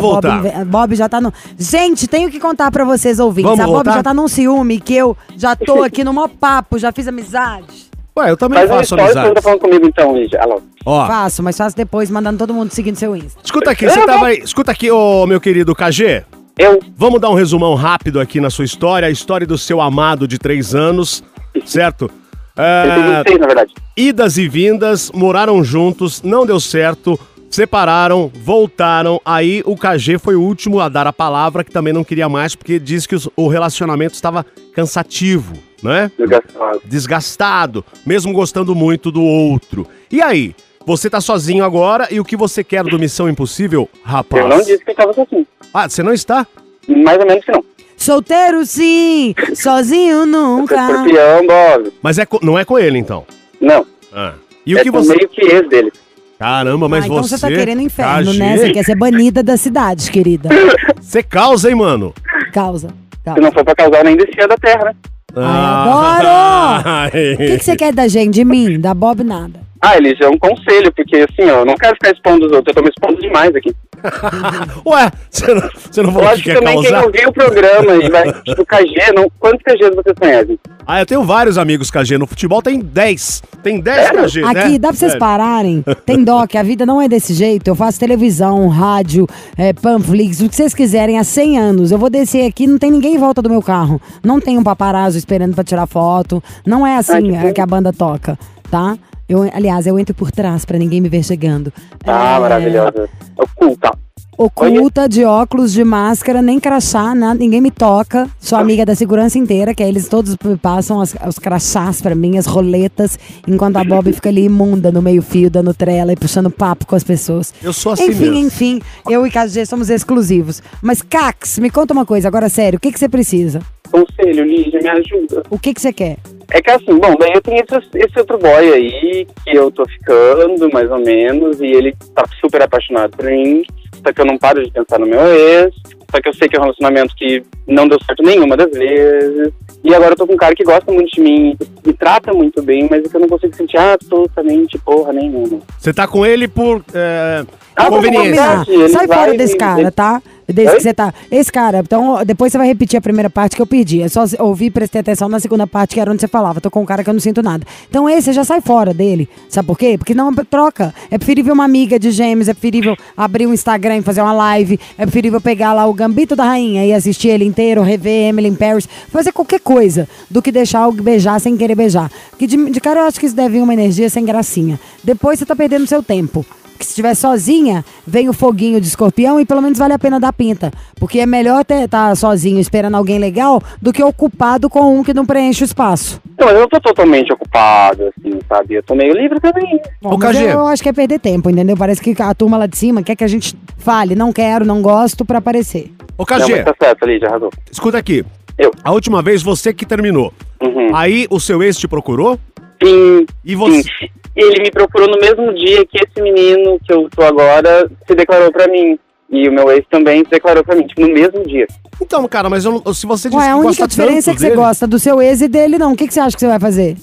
Vamos 0.00 0.12
voltar. 0.12 0.42
Bob, 0.42 0.64
Bob 0.66 0.94
já 0.96 1.08
tá 1.08 1.20
no. 1.20 1.32
Gente, 1.58 2.06
tenho 2.08 2.30
que 2.30 2.40
contar 2.40 2.70
pra 2.70 2.84
vocês 2.84 3.18
ouvintes. 3.18 3.50
Vamos 3.50 3.60
a 3.60 3.66
Bob 3.66 3.74
voltar? 3.76 3.92
já 3.94 4.02
tá 4.02 4.14
num 4.14 4.28
ciúme 4.28 4.80
que 4.80 4.94
eu 4.94 5.16
já 5.36 5.54
tô 5.54 5.82
aqui 5.84 6.02
no 6.04 6.12
maior 6.12 6.28
papo, 6.28 6.78
já 6.78 6.90
fiz 6.92 7.06
amizade. 7.08 7.90
Ué, 8.18 8.30
eu 8.30 8.36
também 8.36 8.64
um 8.64 8.68
faço 8.68 8.94
amizade. 8.94 9.34
tá 9.34 9.42
falando 9.42 9.60
comigo 9.60 9.86
então, 9.86 10.14
Lígia. 10.16 10.40
Alô. 10.42 10.60
Ó, 10.84 11.06
Faço, 11.06 11.42
mas 11.42 11.56
faço 11.56 11.76
depois, 11.76 12.10
mandando 12.10 12.38
todo 12.38 12.52
mundo 12.52 12.70
seguir 12.72 12.90
no 12.90 12.96
seu 12.96 13.14
Insta. 13.14 13.38
escuta 13.44 13.70
aqui, 13.70 13.88
você 13.88 14.04
tava 14.04 14.26
aí. 14.26 14.38
Escuta 14.38 14.72
aqui, 14.72 14.90
ô 14.90 15.26
meu 15.26 15.40
querido 15.40 15.74
KG. 15.74 16.24
Eu, 16.58 16.78
Vamos 16.96 17.20
dar 17.20 17.30
um 17.30 17.34
resumão 17.34 17.74
rápido 17.74 18.18
aqui 18.20 18.40
na 18.40 18.50
sua 18.50 18.64
história, 18.64 19.06
a 19.08 19.10
história 19.10 19.46
do 19.46 19.56
seu 19.56 19.80
amado 19.80 20.26
de 20.28 20.38
três 20.38 20.74
anos, 20.74 21.22
certo? 21.64 22.04
eu 22.04 22.94
tenho 22.94 23.12
É, 23.12 23.16
26, 23.18 23.38
na 23.40 23.46
verdade. 23.46 23.74
idas 23.96 24.36
e 24.36 24.46
vindas, 24.48 25.10
moraram 25.14 25.62
juntos, 25.64 26.20
não 26.22 26.44
deu 26.44 26.60
certo, 26.60 27.18
separaram, 27.50 28.30
voltaram. 28.34 29.20
Aí 29.24 29.62
o 29.66 29.76
KG 29.76 30.18
foi 30.18 30.36
o 30.36 30.40
último 30.40 30.80
a 30.80 30.88
dar 30.88 31.06
a 31.06 31.12
palavra, 31.12 31.64
que 31.64 31.70
também 31.70 31.92
não 31.92 32.04
queria 32.04 32.28
mais, 32.28 32.54
porque 32.54 32.78
disse 32.78 33.08
que 33.08 33.16
o 33.36 33.48
relacionamento 33.48 34.14
estava 34.14 34.46
cansativo, 34.72 35.54
né? 35.82 36.10
Desgastado. 36.16 36.82
Desgastado, 36.84 37.84
mesmo 38.06 38.32
gostando 38.32 38.74
muito 38.74 39.10
do 39.10 39.22
outro. 39.22 39.86
E 40.10 40.22
aí? 40.22 40.54
Você 40.86 41.10
tá 41.10 41.20
sozinho 41.20 41.62
agora 41.62 42.08
e 42.10 42.18
o 42.18 42.24
que 42.24 42.36
você 42.36 42.64
quer 42.64 42.82
do 42.82 42.98
Missão 42.98 43.28
Impossível, 43.28 43.86
rapaz? 44.02 44.42
Eu 44.42 44.48
não 44.48 44.58
disse 44.64 44.82
que 44.82 44.90
eu 44.90 44.94
tava 44.94 45.12
sozinho. 45.12 45.46
Ah, 45.74 45.86
você 45.86 46.02
não 46.02 46.12
está? 46.12 46.46
Mais 46.88 47.18
ou 47.18 47.26
menos 47.26 47.44
que 47.44 47.52
não. 47.52 47.62
Solteiro 47.98 48.64
sim, 48.64 49.34
sozinho 49.54 50.24
nunca. 50.24 50.74
escorpião, 50.74 51.46
Bob. 51.46 51.92
Mas 52.02 52.18
é 52.18 52.26
não 52.40 52.58
é 52.58 52.64
com 52.64 52.78
ele, 52.78 52.96
então. 52.96 53.26
Não. 53.60 53.86
Ah. 54.10 54.32
E 54.64 54.74
o 54.74 54.78
é 54.78 54.82
que 54.82 54.90
você. 54.90 55.14
meio 55.14 55.28
que 55.28 55.42
ex 55.42 55.68
dele. 55.68 55.92
Caramba, 56.40 56.88
mas 56.88 57.04
ah, 57.04 57.06
então 57.06 57.22
você. 57.22 57.36
você 57.36 57.48
tá 57.50 57.54
querendo 57.54 57.82
inferno, 57.82 58.32
KG, 58.32 58.38
né? 58.38 58.56
Você 58.56 58.72
quer 58.72 58.82
ser 58.82 58.94
banida 58.94 59.42
da 59.42 59.58
cidade, 59.58 60.10
querida. 60.10 60.48
Você 60.98 61.22
causa, 61.22 61.68
hein, 61.68 61.74
mano? 61.74 62.14
Causa. 62.52 62.88
Se 62.88 63.24
causa. 63.24 63.40
não 63.40 63.52
for 63.52 63.64
pra 63.64 63.74
causar, 63.74 64.04
nem 64.04 64.16
descia 64.16 64.46
da 64.46 64.56
terra, 64.56 64.84
né? 64.84 64.92
Ai, 65.36 67.10
Ai. 67.12 67.34
O 67.34 67.36
que, 67.36 67.58
que 67.58 67.64
você 67.64 67.76
quer 67.76 67.92
da 67.92 68.06
gente? 68.06 68.34
De 68.34 68.44
mim? 68.44 68.80
Da 68.80 68.94
Bob 68.94 69.22
nada. 69.24 69.60
Ah, 69.82 69.96
Elis, 69.96 70.20
é 70.20 70.28
um 70.28 70.38
conselho, 70.38 70.92
porque 70.92 71.16
assim, 71.16 71.50
ó, 71.50 71.60
eu 71.60 71.64
não 71.64 71.74
quero 71.74 71.94
ficar 71.94 72.10
expondo 72.10 72.46
os 72.46 72.52
outros, 72.52 72.68
eu 72.68 72.74
tô 72.74 72.82
me 72.82 72.90
expondo 72.90 73.20
demais 73.20 73.54
aqui. 73.56 73.74
Ué, 74.86 75.10
você 75.30 75.54
não, 75.54 75.70
você 75.90 76.02
não 76.02 76.08
Eu 76.10 76.14
falou 76.14 76.28
acho 76.28 76.42
que 76.42 76.50
que 76.50 76.58
também 76.58 76.82
quem 76.82 76.96
ouviu 76.96 77.28
o 77.28 77.32
programa 77.32 77.94
e 77.96 78.10
vai, 78.10 78.32
tipo, 78.44 78.64
KG, 78.64 79.12
não, 79.14 79.30
quantos 79.38 79.62
KGs 79.62 79.94
vocês 79.94 80.16
conhecem? 80.18 80.58
Ah, 80.86 81.00
eu 81.00 81.06
tenho 81.06 81.22
vários 81.22 81.56
amigos 81.56 81.90
KG. 81.90 82.18
No 82.18 82.26
futebol 82.26 82.60
tem 82.60 82.80
10. 82.80 83.42
Tem 83.62 83.80
10 83.80 83.96
Sério? 83.96 84.22
KG, 84.24 84.40
né? 84.40 84.48
Aqui, 84.48 84.78
dá 84.78 84.88
pra 84.88 84.96
vocês 84.96 85.12
Sério. 85.12 85.18
pararem? 85.18 85.84
Tem 86.04 86.24
que 86.48 86.58
a 86.58 86.62
vida 86.62 86.84
não 86.84 87.00
é 87.00 87.08
desse 87.08 87.32
jeito. 87.32 87.68
Eu 87.68 87.74
faço 87.76 88.00
televisão, 88.00 88.66
rádio, 88.68 89.26
é, 89.56 89.72
panflix, 89.72 90.40
o 90.40 90.48
que 90.48 90.56
vocês 90.56 90.74
quiserem 90.74 91.18
há 91.18 91.24
100 91.24 91.58
anos. 91.58 91.92
Eu 91.92 91.98
vou 91.98 92.10
descer 92.10 92.44
aqui, 92.44 92.66
não 92.66 92.78
tem 92.78 92.90
ninguém 92.90 93.14
em 93.14 93.18
volta 93.18 93.40
do 93.40 93.48
meu 93.48 93.62
carro. 93.62 94.00
Não 94.22 94.40
tem 94.40 94.58
um 94.58 94.64
paparazzo 94.64 95.16
esperando 95.16 95.54
pra 95.54 95.62
tirar 95.62 95.86
foto. 95.86 96.42
Não 96.66 96.84
é 96.86 96.96
assim 96.96 97.12
Ai, 97.12 97.22
que 97.22 97.34
é, 97.36 97.40
bom. 97.42 97.52
que 97.52 97.60
a 97.60 97.66
banda 97.66 97.92
toca, 97.92 98.36
tá? 98.70 98.96
Eu, 99.30 99.48
aliás, 99.54 99.86
eu 99.86 99.96
entro 99.96 100.12
por 100.12 100.32
trás 100.32 100.64
pra 100.64 100.76
ninguém 100.76 101.00
me 101.00 101.08
ver 101.08 101.22
chegando. 101.22 101.72
Ah, 102.04 102.34
É, 102.36 102.40
maravilhosa. 102.40 103.08
Oculta. 103.38 103.90
Oculta, 104.36 105.08
de 105.08 105.22
óculos, 105.24 105.70
de 105.72 105.84
máscara, 105.84 106.42
nem 106.42 106.58
crachá, 106.58 107.14
nada, 107.14 107.38
ninguém 107.38 107.60
me 107.60 107.70
toca. 107.70 108.28
Sou 108.40 108.58
amiga 108.58 108.84
da 108.84 108.94
segurança 108.94 109.38
inteira, 109.38 109.72
que 109.72 109.82
aí 109.84 109.88
eles 109.88 110.08
todos 110.08 110.34
passam 110.60 111.00
as- 111.00 111.14
os 111.28 111.38
crachás 111.38 112.00
pra 112.02 112.12
mim, 112.14 112.38
as 112.38 112.46
roletas, 112.46 113.16
enquanto 113.46 113.76
a 113.76 113.84
Bob 113.84 114.10
fica 114.12 114.30
ali 114.30 114.46
imunda 114.46 114.90
no 114.90 115.00
meio-fio, 115.00 115.48
dando 115.48 115.72
trela 115.74 116.12
e 116.12 116.16
puxando 116.16 116.50
papo 116.50 116.86
com 116.86 116.96
as 116.96 117.04
pessoas. 117.04 117.54
Eu 117.62 117.72
sou 117.72 117.92
assim 117.92 118.06
enfim, 118.08 118.30
mesmo. 118.30 118.38
enfim, 118.46 118.80
eu 119.08 119.24
e 119.26 119.30
KG 119.30 119.64
somos 119.66 119.90
exclusivos. 119.90 120.60
Mas, 120.82 121.02
Cax, 121.02 121.58
me 121.60 121.70
conta 121.70 121.92
uma 121.92 122.04
coisa, 122.06 122.26
agora 122.26 122.48
sério, 122.48 122.78
o 122.78 122.80
que, 122.80 122.90
que 122.90 122.98
você 122.98 123.08
precisa? 123.08 123.60
Conselho, 123.92 124.44
Lígia, 124.44 124.80
me 124.80 124.88
ajuda. 124.88 125.42
O 125.50 125.58
que, 125.58 125.74
que 125.74 125.80
você 125.80 125.92
quer? 125.92 126.16
É 126.52 126.60
que 126.60 126.70
assim, 126.70 126.98
bom, 126.98 127.14
eu 127.32 127.40
tenho 127.40 127.62
esse, 127.62 127.88
esse 127.94 128.18
outro 128.18 128.38
boy 128.38 128.72
aí 128.72 129.26
que 129.44 129.56
eu 129.56 129.70
tô 129.70 129.84
ficando, 129.86 130.70
mais 130.72 130.90
ou 130.90 130.98
menos, 130.98 131.60
e 131.60 131.66
ele 131.66 131.94
tá 132.14 132.24
super 132.40 132.62
apaixonado 132.62 133.16
por 133.16 133.26
mim, 133.26 133.62
só 134.04 134.12
que 134.12 134.20
eu 134.20 134.26
não 134.26 134.36
paro 134.36 134.62
de 134.62 134.70
pensar 134.70 134.98
no 134.98 135.06
meu 135.06 135.24
ex, 135.26 135.72
só 136.10 136.20
que 136.20 136.28
eu 136.28 136.34
sei 136.34 136.48
que 136.48 136.56
é 136.56 136.58
um 136.58 136.62
relacionamento 136.62 137.14
que 137.14 137.42
não 137.68 137.86
deu 137.86 137.98
certo 138.04 138.22
nenhuma 138.24 138.56
das 138.56 138.70
vezes, 138.72 139.52
e 139.84 139.94
agora 139.94 140.12
eu 140.12 140.16
tô 140.16 140.26
com 140.26 140.34
um 140.34 140.36
cara 140.36 140.54
que 140.54 140.64
gosta 140.64 140.90
muito 140.92 141.10
de 141.12 141.20
mim, 141.20 141.56
me 141.86 141.92
trata 141.92 142.32
muito 142.32 142.60
bem, 142.62 142.88
mas 142.90 143.04
é 143.04 143.08
que 143.08 143.16
eu 143.16 143.20
não 143.20 143.28
consigo 143.28 143.54
sentir 143.54 143.78
absolutamente 143.78 144.76
porra 144.78 145.12
nenhuma. 145.12 145.60
Você 145.78 145.94
tá 145.94 146.08
com 146.08 146.26
ele 146.26 146.48
por 146.48 146.84
é, 146.92 147.44
conveniência. 147.88 148.42
combinar. 148.42 148.68
Ele 148.68 148.88
Sai 148.88 149.06
fora 149.06 149.36
desse 149.36 149.56
cara, 149.56 149.90
tá? 149.90 150.22
Desde 150.52 150.72
Oi? 150.72 150.76
que 150.78 150.82
você 150.82 150.94
tá. 150.94 151.14
Esse 151.30 151.52
cara, 151.52 151.78
então 151.78 152.24
depois 152.24 152.50
você 152.50 152.58
vai 152.58 152.66
repetir 152.66 152.98
a 152.98 153.00
primeira 153.00 153.30
parte 153.30 153.54
que 153.54 153.62
eu 153.62 153.66
pedi. 153.66 154.02
É 154.02 154.08
só 154.08 154.24
ouvir 154.40 154.66
e 154.66 154.70
prestar 154.70 155.00
atenção 155.00 155.28
na 155.28 155.38
segunda 155.38 155.66
parte, 155.66 155.94
que 155.94 156.00
era 156.00 156.10
onde 156.10 156.20
você 156.20 156.28
falava. 156.28 156.60
Tô 156.60 156.70
com 156.70 156.82
um 156.82 156.86
cara 156.86 157.04
que 157.04 157.10
eu 157.10 157.14
não 157.14 157.20
sinto 157.20 157.42
nada. 157.42 157.64
Então 157.88 158.08
esse 158.08 158.22
você 158.22 158.32
já 158.32 158.44
sai 158.44 158.60
fora 158.60 158.92
dele. 158.92 159.28
Sabe 159.48 159.66
por 159.66 159.78
quê? 159.78 159.96
Porque 159.96 160.14
não 160.14 160.34
troca. 160.34 160.92
É 161.10 161.16
preferível 161.18 161.54
uma 161.54 161.64
amiga 161.64 161.98
de 161.98 162.10
gêmeos, 162.10 162.48
é 162.48 162.54
preferível 162.54 162.96
abrir 163.16 163.46
um 163.46 163.54
Instagram 163.54 163.98
e 163.98 164.02
fazer 164.02 164.22
uma 164.22 164.32
live, 164.32 164.78
é 164.98 165.02
preferível 165.02 165.40
pegar 165.40 165.72
lá 165.72 165.86
o 165.86 165.94
Gambito 165.94 166.34
da 166.34 166.44
Rainha 166.44 166.84
e 166.84 166.92
assistir 166.92 167.28
ele 167.28 167.44
inteiro, 167.44 167.82
rever 167.82 168.28
Emily 168.28 168.48
in 168.48 168.54
Paris, 168.54 168.88
fazer 169.08 169.32
qualquer 169.32 169.60
coisa 169.60 170.08
do 170.28 170.42
que 170.42 170.50
deixar 170.50 170.88
o 170.88 170.92
beijar 170.92 171.40
sem 171.40 171.56
querer 171.56 171.74
beijar. 171.74 172.10
Que 172.38 172.46
de, 172.46 172.70
de 172.70 172.80
cara 172.80 173.00
eu 173.00 173.04
acho 173.04 173.20
que 173.20 173.26
isso 173.26 173.36
deve 173.36 173.50
vir 173.50 173.62
uma 173.62 173.72
energia 173.72 174.08
sem 174.10 174.24
gracinha. 174.24 174.80
Depois 175.04 175.38
você 175.38 175.46
tá 175.46 175.54
perdendo 175.54 175.86
seu 175.86 176.02
tempo. 176.02 176.44
Que 176.80 176.86
se 176.86 176.92
estiver 176.92 177.14
sozinha, 177.14 177.84
vem 178.06 178.30
o 178.30 178.32
foguinho 178.32 178.80
de 178.80 178.86
escorpião 178.88 179.38
e 179.38 179.44
pelo 179.44 179.60
menos 179.60 179.76
vale 179.78 179.92
a 179.92 179.98
pena 179.98 180.18
dar 180.18 180.32
pinta. 180.32 180.70
Porque 180.98 181.20
é 181.20 181.26
melhor 181.26 181.62
estar 181.68 182.16
sozinho 182.16 182.58
esperando 182.58 182.94
alguém 182.96 183.18
legal 183.18 183.60
do 183.82 183.92
que 183.92 184.02
ocupado 184.02 184.70
com 184.70 184.98
um 184.98 185.04
que 185.04 185.12
não 185.12 185.26
preenche 185.26 185.62
o 185.62 185.66
espaço. 185.66 186.18
Não, 186.38 186.48
eu 186.48 186.60
não 186.60 186.68
tô 186.68 186.80
totalmente 186.80 187.30
ocupado, 187.34 188.04
assim, 188.04 188.38
sabe? 188.48 188.76
Eu 188.76 188.82
tô 188.82 188.94
meio 188.94 189.12
livre 189.12 189.38
também. 189.40 189.78
Bom, 190.00 190.16
mas 190.16 190.34
KG. 190.38 190.44
eu 190.46 190.66
acho 190.68 190.82
que 190.82 190.88
é 190.88 190.92
perder 190.94 191.18
tempo, 191.20 191.50
entendeu? 191.50 191.76
Parece 191.76 192.00
que 192.00 192.14
a 192.22 192.34
turma 192.34 192.56
lá 192.56 192.64
de 192.64 192.78
cima 192.78 193.02
quer 193.02 193.14
que 193.14 193.24
a 193.24 193.28
gente 193.28 193.54
fale, 193.76 194.14
não 194.14 194.32
quero, 194.32 194.64
não 194.64 194.80
gosto, 194.80 195.22
pra 195.22 195.36
aparecer. 195.36 195.92
Ô, 196.16 196.20
Não, 196.22 196.24
KG, 196.24 196.50
mas 196.56 196.64
tá 196.64 196.74
certo, 196.82 197.04
Lídia, 197.04 197.28
arrasou. 197.28 197.50
escuta 197.70 197.98
aqui. 197.98 198.24
Eu. 198.56 198.70
A 198.82 198.90
última 198.90 199.20
vez 199.20 199.42
você 199.42 199.74
que 199.74 199.84
terminou. 199.84 200.32
Uhum. 200.62 200.96
Aí 200.96 201.26
o 201.28 201.38
seu 201.38 201.62
ex 201.62 201.76
te 201.76 201.86
procurou? 201.86 202.38
Sim, 202.82 203.26
E 203.44 203.54
você? 203.54 203.82
sim. 203.82 204.08
Ele 204.36 204.62
me 204.62 204.70
procurou 204.70 205.08
no 205.08 205.18
mesmo 205.20 205.52
dia 205.54 205.84
que 205.86 205.98
esse 205.98 206.22
menino 206.22 206.78
que 206.86 206.92
eu 206.92 207.08
tô 207.14 207.22
agora 207.22 207.90
se 208.06 208.14
declarou 208.14 208.50
pra 208.52 208.68
mim. 208.68 208.98
E 209.32 209.48
o 209.48 209.52
meu 209.52 209.70
ex 209.70 209.84
também 209.88 210.24
se 210.24 210.30
declarou 210.30 210.64
pra 210.64 210.74
mim, 210.74 210.84
tipo, 210.86 211.02
no 211.02 211.08
mesmo 211.12 211.46
dia. 211.46 211.66
Então, 212.02 212.26
cara, 212.26 212.48
mas 212.50 212.64
eu 212.64 212.82
se 212.92 213.06
você 213.06 213.28
disse 213.28 213.40
Ué, 213.40 213.46
a 213.48 213.52
que 213.52 213.54
única 213.60 213.68
gosta 213.68 213.86
diferença 213.88 214.30
é 214.30 214.34
que 214.34 214.40
você 214.40 214.46
dele- 214.48 214.56
gosta 214.60 214.86
do 214.88 214.98
seu 214.98 215.22
ex 215.22 215.40
e 215.40 215.46
dele 215.48 215.78
não. 215.78 215.92
O 215.92 215.96
que, 215.96 216.08
que 216.08 216.14
você 216.14 216.18
acha 216.20 216.34
que 216.36 216.40
você 216.40 216.48
vai 216.48 216.58
fazer? 216.58 216.96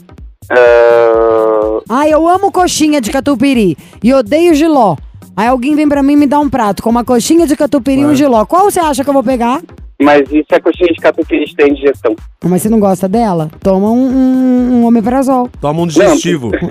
Ah, 0.49 1.79
Ah, 1.89 2.09
eu 2.09 2.27
amo 2.27 2.51
coxinha 2.51 2.99
de 2.99 3.11
catupiry 3.11 3.77
e 4.03 4.13
odeio 4.13 4.53
giló. 4.53 4.95
Aí 5.35 5.47
alguém 5.47 5.75
vem 5.75 5.87
pra 5.87 6.01
mim 6.03 6.13
e 6.13 6.17
me 6.17 6.27
dá 6.27 6.39
um 6.39 6.49
prato 6.49 6.81
com 6.83 6.89
uma 6.89 7.05
coxinha 7.05 7.45
de 7.47 7.55
catupiry 7.55 8.01
e 8.01 8.05
um 8.05 8.15
giló. 8.15 8.45
Qual 8.45 8.63
você 8.69 8.79
acha 8.79 9.03
que 9.03 9.09
eu 9.09 9.13
vou 9.13 9.23
pegar? 9.23 9.61
Mas 9.99 10.31
isso 10.31 10.47
é 10.51 10.59
coxinha 10.59 10.93
de 10.93 10.99
catupiry 10.99 11.55
tem 11.55 11.73
digestão. 11.73 12.15
Mas 12.43 12.61
você 12.61 12.69
não 12.69 12.79
gosta 12.79 13.07
dela? 13.09 13.49
Toma 13.61 13.89
um, 13.89 14.07
um, 14.07 14.73
um 14.81 14.85
omeprazol. 14.85 15.49
Toma 15.59 15.81
um 15.81 15.87
digestivo. 15.87 16.51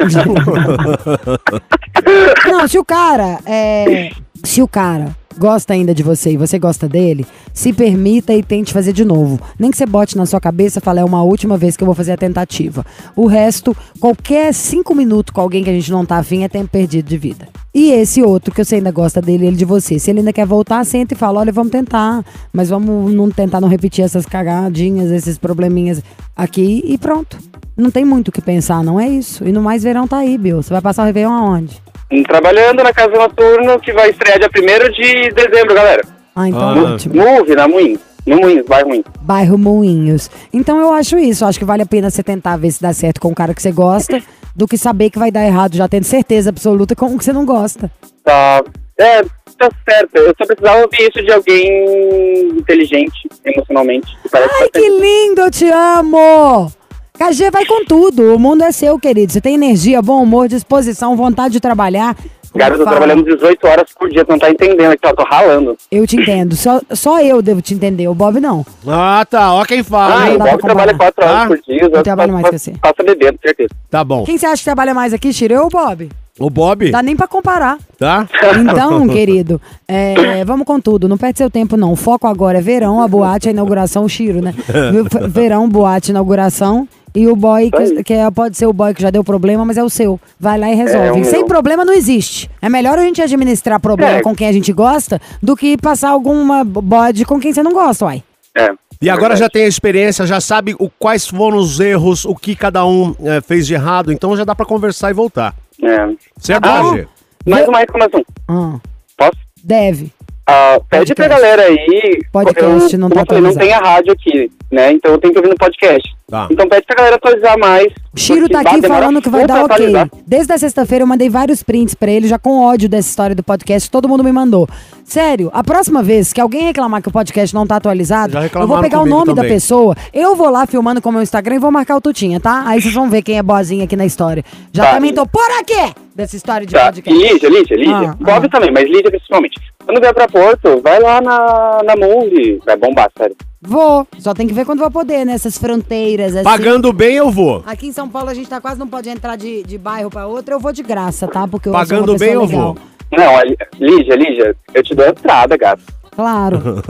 Não, 2.47 2.69
se 2.69 2.79
o 2.79 2.85
cara 2.85 3.41
é. 3.45 4.11
Se 4.45 4.63
o 4.63 4.69
cara 4.69 5.17
gosta 5.39 5.73
ainda 5.73 5.95
de 5.95 6.03
você 6.03 6.33
e 6.33 6.37
você 6.37 6.59
gosta 6.59 6.89
dele, 6.89 7.27
se 7.53 7.73
permita 7.73 8.33
e 8.33 8.43
tente 8.43 8.73
fazer 8.73 8.93
de 8.93 9.05
novo. 9.05 9.41
Nem 9.59 9.71
que 9.71 9.77
você 9.77 9.87
bote 9.87 10.17
na 10.17 10.27
sua 10.27 10.41
cabeça 10.41 10.79
e 10.79 10.83
fale, 10.83 11.01
é 11.01 11.05
uma 11.05 11.23
última 11.23 11.57
vez 11.57 11.77
que 11.77 11.83
eu 11.83 11.87
vou 11.87 11.95
fazer 11.95 12.13
a 12.13 12.17
tentativa. 12.17 12.85
O 13.15 13.27
resto, 13.27 13.77
qualquer 14.01 14.53
cinco 14.53 14.95
minutos 14.95 15.33
com 15.33 15.41
alguém 15.41 15.63
que 15.63 15.71
a 15.71 15.73
gente 15.73 15.91
não 15.91 16.05
tá 16.05 16.19
afim 16.19 16.43
é 16.43 16.49
tempo 16.49 16.69
perdido 16.69 17.09
de 17.09 17.19
vida. 17.19 17.49
E 17.75 17.91
esse 17.91 18.23
outro, 18.23 18.55
que 18.55 18.65
você 18.65 18.77
ainda 18.77 18.91
gosta 18.91 19.21
dele 19.21 19.47
ele 19.47 19.57
de 19.57 19.67
você. 19.67 19.99
Se 19.99 20.11
ele 20.11 20.21
ainda 20.21 20.33
quer 20.33 20.47
voltar, 20.47 20.83
senta 20.87 21.13
e 21.13 21.17
fala, 21.17 21.41
olha, 21.41 21.53
vamos 21.53 21.71
tentar. 21.71 22.25
Mas 22.51 22.71
vamos 22.71 23.13
não 23.13 23.31
tentar 23.31 23.61
não 23.61 23.69
repetir 23.69 24.03
essas 24.03 24.25
cagadinhas, 24.25 25.11
esses 25.11 25.37
probleminhas 25.37 26.03
aqui 26.35 26.83
e 26.87 26.97
pronto. 26.97 27.37
Não 27.77 27.91
tem 27.91 28.03
muito 28.03 28.29
o 28.29 28.33
que 28.33 28.41
pensar, 28.41 28.83
não 28.83 28.99
é 28.99 29.07
isso. 29.07 29.47
E 29.47 29.53
no 29.53 29.61
mais 29.61 29.83
verão 29.83 30.09
tá 30.09 30.17
aí, 30.17 30.39
Bill. 30.39 30.63
Você 30.63 30.71
vai 30.73 30.81
passar 30.81 31.03
o 31.03 31.05
Réveillon 31.05 31.33
aonde? 31.33 31.83
Trabalhando 32.27 32.83
na 32.83 32.93
Casa 32.93 33.13
Noturno, 33.15 33.79
que 33.81 33.93
vai 33.93 34.11
estrear 34.11 34.39
dia 34.39 34.49
1 34.49 34.93
de 34.93 35.31
dezembro, 35.33 35.75
galera. 35.75 36.03
Ah, 36.35 36.49
então 36.49 36.61
Ah. 36.87 36.95
ótimo. 36.95 37.15
Move, 37.15 37.55
na 37.55 37.67
Moinhos. 37.69 38.01
No 38.27 38.37
Moinhos, 38.41 38.67
bairro 38.67 38.89
Moinhos. 38.89 39.07
Bairro 39.23 39.59
Moinhos. 39.59 40.31
Então 40.53 40.81
eu 40.81 40.93
acho 40.93 41.19
isso. 41.19 41.45
Acho 41.45 41.59
que 41.59 41.65
vale 41.65 41.83
a 41.83 41.87
pena 41.87 42.11
você 42.11 42.23
tentar 42.23 42.57
ver 42.57 42.71
se 42.73 42.81
dá 42.83 42.93
certo 42.93 43.21
com 43.21 43.29
o 43.29 43.35
cara 43.35 43.55
que 43.55 43.63
você 43.63 43.71
gosta, 43.73 44.21
do 44.55 44.67
que 44.67 44.77
saber 44.77 45.11
que 45.11 45.19
vai 45.19 45.31
dar 45.31 45.45
errado, 45.45 45.77
já 45.77 45.89
tendo 45.89 46.05
certeza 46.05 46.51
absoluta 46.51 46.95
com 46.97 47.07
o 47.07 47.19
que 47.19 47.25
você 47.25 47.33
não 47.33 47.45
gosta. 47.47 47.91
Tá. 48.25 48.63
É, 48.99 49.23
tá 49.23 49.71
certo. 49.89 50.17
Eu 50.17 50.35
só 50.39 50.47
precisava 50.47 50.83
ouvir 50.83 51.09
isso 51.09 51.23
de 51.25 51.31
alguém 51.33 52.49
inteligente, 52.57 53.29
emocionalmente. 53.45 54.17
que 54.23 54.37
Ai, 54.37 54.69
que 54.71 54.89
lindo, 54.89 55.43
eu 55.43 55.51
te 55.51 55.69
amo! 55.71 56.73
KG 57.17 57.51
vai 57.51 57.65
com 57.65 57.85
tudo. 57.85 58.35
O 58.35 58.39
mundo 58.39 58.63
é 58.63 58.73
seu, 58.73 58.99
querido. 58.99 59.33
Você 59.33 59.41
tem 59.41 59.55
energia, 59.55 60.01
bom 60.03 60.23
humor, 60.23 60.49
disposição, 60.49 61.17
vontade 61.17 61.53
de 61.55 61.61
trabalhar. 61.61 62.17
Cara, 62.57 62.75
eu 62.75 62.85
trabalhando 62.87 63.23
18 63.23 63.67
horas 63.67 63.85
por 63.99 64.09
dia, 64.09 64.25
tu 64.25 64.31
não 64.31 64.39
tá 64.39 64.49
entendendo 64.51 64.91
aqui, 64.93 65.07
ó, 65.07 65.13
tô 65.13 65.25
ralando. 65.25 65.77
Eu 65.91 66.07
te 66.07 66.17
entendo. 66.17 66.57
Só, 66.57 66.81
só 66.93 67.21
eu 67.21 67.43
devo 67.43 67.61
te 67.61 67.75
entender. 67.75 68.09
O 68.09 68.15
Bob 68.15 68.41
não. 68.41 68.65
Ah, 68.87 69.27
tá. 69.29 69.53
Ó 69.53 69.63
quem 69.67 69.83
fala, 69.83 70.23
Ah, 70.23 70.31
hein? 70.31 70.37
o 70.37 70.39
Bob 70.39 70.59
trabalha 70.63 70.93
comparar. 70.93 71.13
4 71.13 71.25
horas 71.25 71.43
Ah, 71.43 71.47
por 71.49 71.59
dia, 71.61 71.83
eu 71.83 71.91
eu 71.91 72.03
trabalho 72.03 72.33
mais 72.33 72.49
que 72.49 72.59
você. 72.59 72.73
Passa 72.81 73.03
bebendo, 73.05 73.39
certeza. 73.45 73.69
Tá 73.91 74.03
bom. 74.03 74.25
Quem 74.25 74.39
você 74.39 74.47
acha 74.47 74.57
que 74.59 74.65
trabalha 74.65 74.95
mais 74.95 75.13
aqui, 75.13 75.33
Chiro? 75.35 75.53
Eu 75.53 75.61
ou 75.63 75.67
o 75.67 75.71
Bob? 75.71 76.09
O 76.39 76.49
Bob, 76.51 76.91
Dá 76.91 77.03
nem 77.03 77.15
pra 77.17 77.27
comparar. 77.27 77.77
tá? 77.99 78.27
Então, 78.61 79.07
querido, 79.09 79.61
é, 79.89 80.43
vamos 80.45 80.67
com 80.67 80.79
tudo. 80.81 81.09
Não 81.09 81.17
perde 81.19 81.39
seu 81.39 81.51
tempo, 81.51 81.77
não. 81.77 81.93
O 81.93 81.97
foco 81.97 82.27
agora 82.27 82.57
é 82.59 82.61
verão, 82.63 83.03
a 83.03 83.09
boate, 83.09 83.49
a 83.49 83.53
inauguração, 83.53 84.05
o 84.05 84.09
Chiro, 84.09 84.41
né? 84.43 84.55
Verão, 85.29 85.69
boate, 85.69 86.11
inauguração. 86.11 86.87
E 87.17 87.27
o 87.29 87.35
boy, 87.35 87.71
que, 87.71 88.05
que 88.05 88.13
é- 88.13 88.31
pode 88.31 88.57
ser 88.59 88.67
o 88.67 88.73
boy 88.75 88.93
que 88.93 89.01
já 89.01 89.09
deu 89.09 89.25
problema, 89.25 89.65
mas 89.65 89.79
é 89.79 89.83
o 89.83 89.89
seu. 89.89 90.21
Vai 90.39 90.59
lá 90.59 90.71
e 90.71 90.75
resolve. 90.75 91.21
É, 91.21 91.25
Sem 91.25 91.39
meu. 91.41 91.47
problema 91.47 91.83
não 91.85 91.95
existe. 91.95 92.51
É 92.61 92.69
melhor 92.69 92.99
a 92.99 93.03
gente 93.03 93.23
administrar 93.23 93.81
problema 93.81 94.19
É. 94.19 94.21
com 94.23 94.35
quem 94.35 94.47
a 94.47 94.53
gente 94.53 94.71
gosta 94.73 95.19
do 95.43 95.57
que 95.57 95.79
passar 95.79 96.11
alguma 96.11 96.63
bode 96.63 97.25
com 97.25 97.41
quem 97.41 97.53
você 97.55 97.63
não 97.63 97.73
gosta, 97.73 98.05
uai. 98.05 98.23
É. 98.55 98.69
E 99.01 99.09
agora 99.11 99.35
já 99.37 99.49
tem 99.49 99.65
a 99.65 99.69
experiência, 99.69 100.27
já 100.27 100.41
sabe 100.41 100.75
o, 100.79 100.91
quais 100.91 101.27
foram 101.27 101.57
os 101.59 101.81
erros, 101.81 102.25
o 102.27 102.35
que 102.35 102.55
cada 102.55 102.85
um 102.87 103.15
eh, 103.25 103.41
fez 103.41 103.67
de 103.67 103.75
errado, 103.75 104.13
então 104.13 104.37
já 104.37 104.45
dá 104.45 104.55
pra 104.55 104.65
conversar 104.67 105.11
e 105.11 105.15
voltar. 105.15 105.55
É. 105.83 106.09
Certo, 106.39 106.65
Ah, 106.67 106.83
KG? 106.93 107.07
Mais 107.47 107.69
uma 107.69 107.79
reclamação. 107.79 108.23
Ah, 108.49 108.77
Posso? 109.17 109.39
deve. 109.63 110.11
Ah, 110.49 110.79
pede 110.89 111.15
pra 111.15 111.27
Podcast. 111.29 111.29
galera 111.29 111.63
aí. 111.63 112.21
Podcast 112.33 112.93
eu, 112.95 112.99
não 113.01 113.11
como 113.11 113.27
tá 113.27 113.35
eu 113.35 113.37
falei, 113.43 113.43
não 113.53 113.59
tem 113.59 113.73
a 113.73 113.79
rádio 113.81 114.13
aqui, 114.13 114.51
né? 114.71 114.93
Então 114.93 115.13
eu 115.13 115.19
tenho 115.19 115.33
que 115.33 115.39
ouvir 115.41 115.51
no 115.51 115.57
podcast. 115.57 116.17
Tá. 116.29 116.49
Então 116.51 116.69
pede 116.69 116.85
pra 116.85 116.97
galera 116.97 117.15
atualizar 117.17 117.57
mais. 117.57 117.87
O 118.13 118.19
Chiro 118.19 118.49
tá 118.49 118.61
aqui 118.61 118.83
falando 118.83 119.23
que 119.23 119.29
vai 119.29 119.47
dar 119.47 119.63
ok. 119.65 119.77
atualizar. 119.77 120.11
Desde 120.27 120.53
a 120.53 120.59
sexta-feira 120.59 121.05
eu 121.05 121.07
mandei 121.07 121.31
vários 121.31 121.63
prints 121.63 121.95
pra 121.95 122.11
ele, 122.11 122.27
já 122.27 122.37
com 122.37 122.59
ódio 122.59 122.89
dessa 122.89 123.09
história 123.09 123.37
do 123.37 123.45
podcast, 123.45 123.89
todo 123.89 124.09
mundo 124.09 124.25
me 124.25 124.33
mandou. 124.33 124.69
Sério, 125.05 125.51
a 125.55 125.63
próxima 125.63 126.03
vez 126.03 126.33
que 126.33 126.41
alguém 126.41 126.63
reclamar 126.65 127.01
que 127.01 127.09
o 127.09 127.13
podcast 127.13 127.55
não 127.55 127.65
tá 127.65 127.77
atualizado, 127.77 128.37
eu 128.37 128.67
vou 128.67 128.81
pegar 128.81 129.01
o 129.03 129.07
nome 129.07 129.27
da 129.27 129.37
também. 129.37 129.53
pessoa, 129.53 129.95
eu 130.13 130.35
vou 130.35 130.51
lá 130.51 130.67
filmando 130.67 131.01
com 131.01 131.11
o 131.11 131.13
meu 131.13 131.23
Instagram 131.23 131.55
e 131.55 131.59
vou 131.61 131.71
marcar 131.71 131.95
o 131.97 132.01
Tutinha, 132.01 132.41
tá? 132.41 132.65
Aí 132.67 132.83
vocês 132.83 132.93
vão 132.93 133.09
ver 133.09 133.23
quem 133.23 133.39
é 133.39 133.43
boazinha 133.43 133.85
aqui 133.85 133.95
na 133.95 134.05
história. 134.05 134.43
Já 134.73 134.85
Tá. 134.85 134.95
também 134.95 135.15
tô 135.15 135.25
por 135.27 135.49
aqui 135.61 135.95
dessa 136.13 136.35
história 136.35 136.67
de 136.67 136.73
Tá. 136.75 136.87
Podcast. 136.87 137.23
Lídia, 137.23 137.49
Lídia, 137.49 137.77
Lídia. 137.77 138.11
Ah, 138.11 138.17
Bob 138.19 138.47
ah. 138.47 138.49
também, 138.49 138.73
mas 138.73 138.85
Lídia 138.91 139.11
principalmente. 139.13 139.61
Quando 139.85 140.01
vier 140.01 140.13
pra 140.13 140.27
Porto, 140.27 140.81
vai 140.83 140.99
lá 140.99 141.21
na, 141.21 141.83
na 141.85 141.95
Move. 141.95 142.61
Vai 142.67 142.77
bombar, 142.77 143.09
sério. 143.17 143.37
Vou, 143.67 144.07
só 144.19 144.33
tem 144.33 144.47
que 144.47 144.55
ver 144.55 144.65
quando 144.65 144.79
vou 144.79 144.91
poder, 144.91 145.25
nessas 145.25 145.59
fronteiras 145.59 146.35
assim. 146.35 146.45
Pagando 146.45 146.93
bem, 146.93 147.17
eu 147.17 147.31
vou. 147.31 147.63
Aqui 147.67 147.89
em 147.89 147.93
São 147.93 148.09
Paulo 148.09 148.31
a 148.31 148.35
gente 148.35 148.49
tá 148.49 148.61
quase 148.61 148.79
não 148.79 148.87
pode 148.87 149.09
entrar 149.11 149.37
de, 149.37 149.63
de 149.65 149.77
bairro 149.77 150.09
pra 150.09 150.27
outro, 150.27 150.55
eu 150.55 150.61
vou 150.61 150.73
de 150.73 150.83
graça, 150.83 151.27
tá? 151.27 151.47
Porque 151.49 151.69
eu 151.69 151.73
sou 151.73 151.81
uma 151.81 151.87
Pagando 151.87 152.17
bem, 152.17 152.33
eu 152.33 152.45
legal. 152.45 152.75
vou. 152.75 152.79
Não, 153.17 153.37
a 153.37 153.45
Lí- 153.45 153.57
Lídia, 153.79 154.15
Lídia, 154.17 154.57
eu 154.75 154.83
te 154.83 154.95
dou 154.95 155.05
a 155.05 155.09
entrada, 155.11 155.57
gato. 155.57 155.83
Claro. 156.17 156.83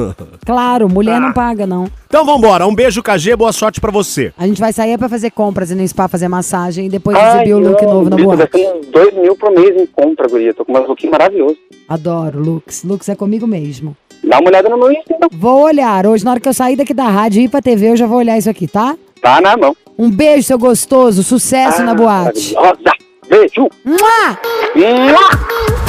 claro, 0.46 0.88
mulher 0.88 1.20
não 1.20 1.32
paga, 1.32 1.66
não. 1.66 1.88
Então 2.06 2.24
vambora. 2.24 2.66
Um 2.66 2.74
beijo, 2.74 3.02
KG. 3.02 3.34
Boa 3.36 3.52
sorte 3.52 3.80
pra 3.80 3.90
você. 3.90 4.32
A 4.38 4.46
gente 4.46 4.60
vai 4.60 4.72
sair 4.72 4.96
pra 4.96 5.08
fazer 5.08 5.30
compras 5.30 5.70
e 5.70 5.74
no 5.74 5.86
spa 5.86 6.06
fazer 6.08 6.28
massagem 6.28 6.86
e 6.86 6.88
depois 6.88 7.16
Ai, 7.16 7.36
exibir 7.36 7.54
o 7.54 7.58
look 7.58 7.82
não, 7.82 7.94
novo 7.94 8.10
na 8.10 8.16
boate. 8.16 8.38
gastando 8.52 8.78
uns 8.78 8.86
dois 8.86 9.14
mil 9.14 9.36
por 9.36 9.50
mês 9.50 9.76
em 9.76 9.86
compra, 9.86 10.28
guria. 10.28 10.54
Tô 10.54 10.64
com 10.64 10.72
umas 10.72 10.88
lookinhos 10.88 11.10
maravilhosos. 11.12 11.58
Adoro 11.88 12.40
looks. 12.40 12.84
Looks 12.84 13.08
é 13.08 13.14
comigo 13.16 13.46
mesmo. 13.46 13.96
Dá 14.24 14.38
uma 14.38 14.48
olhada 14.48 14.68
no 14.68 14.78
meu 14.78 14.90
Insta, 14.92 15.12
então. 15.14 15.28
Vou 15.32 15.62
olhar. 15.64 16.06
Hoje, 16.06 16.24
na 16.24 16.30
hora 16.32 16.40
que 16.40 16.48
eu 16.48 16.54
sair 16.54 16.76
daqui 16.76 16.94
da 16.94 17.08
rádio 17.08 17.40
e 17.40 17.44
ir 17.44 17.48
pra 17.48 17.60
TV, 17.60 17.90
eu 17.90 17.96
já 17.96 18.06
vou 18.06 18.18
olhar 18.18 18.38
isso 18.38 18.48
aqui, 18.50 18.66
tá? 18.66 18.96
Tá 19.20 19.40
na 19.40 19.56
mão. 19.56 19.76
Um 19.98 20.10
beijo, 20.10 20.42
seu 20.46 20.58
gostoso. 20.58 21.22
Sucesso 21.22 21.82
na 21.82 21.92
Ah, 21.92 21.94
boate. 21.94 22.54
maravilhosa. 22.54 22.96
Beijo. 23.28 23.68
Mua! 23.84 24.38
Mua! 24.76 25.85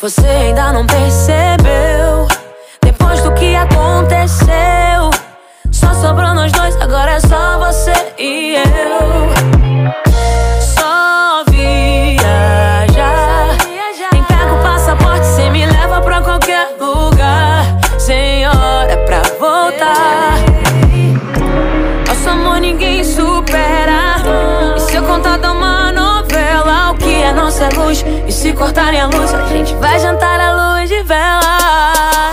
Você 0.00 0.26
ainda 0.26 0.72
não 0.72 0.86
percebeu. 0.86 2.26
Depois 2.82 3.22
do 3.22 3.34
que 3.34 3.54
aconteceu 3.54 5.10
Só 5.70 5.92
sobrou 5.92 6.32
nós 6.34 6.50
dois, 6.52 6.74
agora 6.76 7.12
é 7.12 7.20
só 7.20 7.58
você 7.58 7.92
e 8.18 8.54
eu. 8.54 9.59
Luz? 27.70 28.04
E 28.26 28.32
se 28.32 28.52
cortarem 28.52 29.00
a 29.00 29.06
luz, 29.06 29.32
a 29.34 29.46
gente 29.46 29.74
vai 29.74 29.98
jantar 29.98 30.40
à 30.40 30.78
luz 30.78 30.88
de 30.88 31.02
velas. 31.02 32.29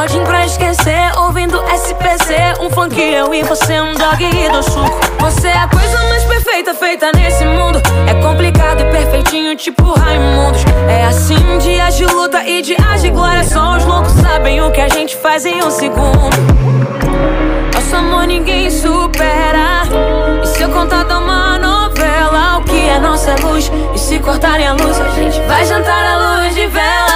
Pagodinho 0.00 0.24
pra 0.24 0.46
esquecer, 0.46 1.12
ouvindo 1.18 1.62
SPC. 1.74 2.34
Um 2.62 2.70
funk 2.70 2.98
eu 2.98 3.34
e 3.34 3.42
você, 3.42 3.78
um 3.82 3.92
dog 3.92 4.24
e 4.24 4.48
do 4.48 4.62
suco. 4.62 4.98
Você 5.18 5.48
é 5.48 5.58
a 5.58 5.68
coisa 5.68 6.02
mais 6.08 6.24
perfeita 6.24 6.74
feita 6.74 7.12
nesse 7.14 7.44
mundo. 7.44 7.82
É 8.06 8.14
complicado 8.14 8.80
e 8.80 8.84
perfeitinho, 8.86 9.54
tipo 9.56 9.92
Raimundos. 9.92 10.64
É 10.88 11.04
assim, 11.04 11.58
dias 11.58 11.96
de 11.98 12.06
luta 12.06 12.42
e 12.48 12.62
dias 12.62 13.02
de 13.02 13.10
glória. 13.10 13.44
Só 13.44 13.76
os 13.76 13.84
loucos 13.84 14.12
sabem 14.12 14.62
o 14.62 14.70
que 14.70 14.80
a 14.80 14.88
gente 14.88 15.14
faz 15.16 15.44
em 15.44 15.62
um 15.62 15.70
segundo. 15.70 16.30
Nosso 17.74 17.96
amor 17.96 18.26
ninguém 18.26 18.70
supera. 18.70 19.82
E 20.42 20.46
se 20.46 20.62
eu 20.62 20.70
contar 20.70 21.04
de 21.04 21.12
uma 21.12 21.58
novela, 21.58 22.56
o 22.56 22.64
que 22.64 22.88
é 22.88 22.98
nossa 22.98 23.36
luz? 23.42 23.70
E 23.94 23.98
se 23.98 24.18
cortarem 24.18 24.66
a 24.66 24.72
luz, 24.72 24.98
a 24.98 25.10
gente 25.10 25.38
vai 25.42 25.62
jantar 25.66 26.06
à 26.06 26.38
luz 26.38 26.54
de 26.54 26.66
velas. 26.68 27.09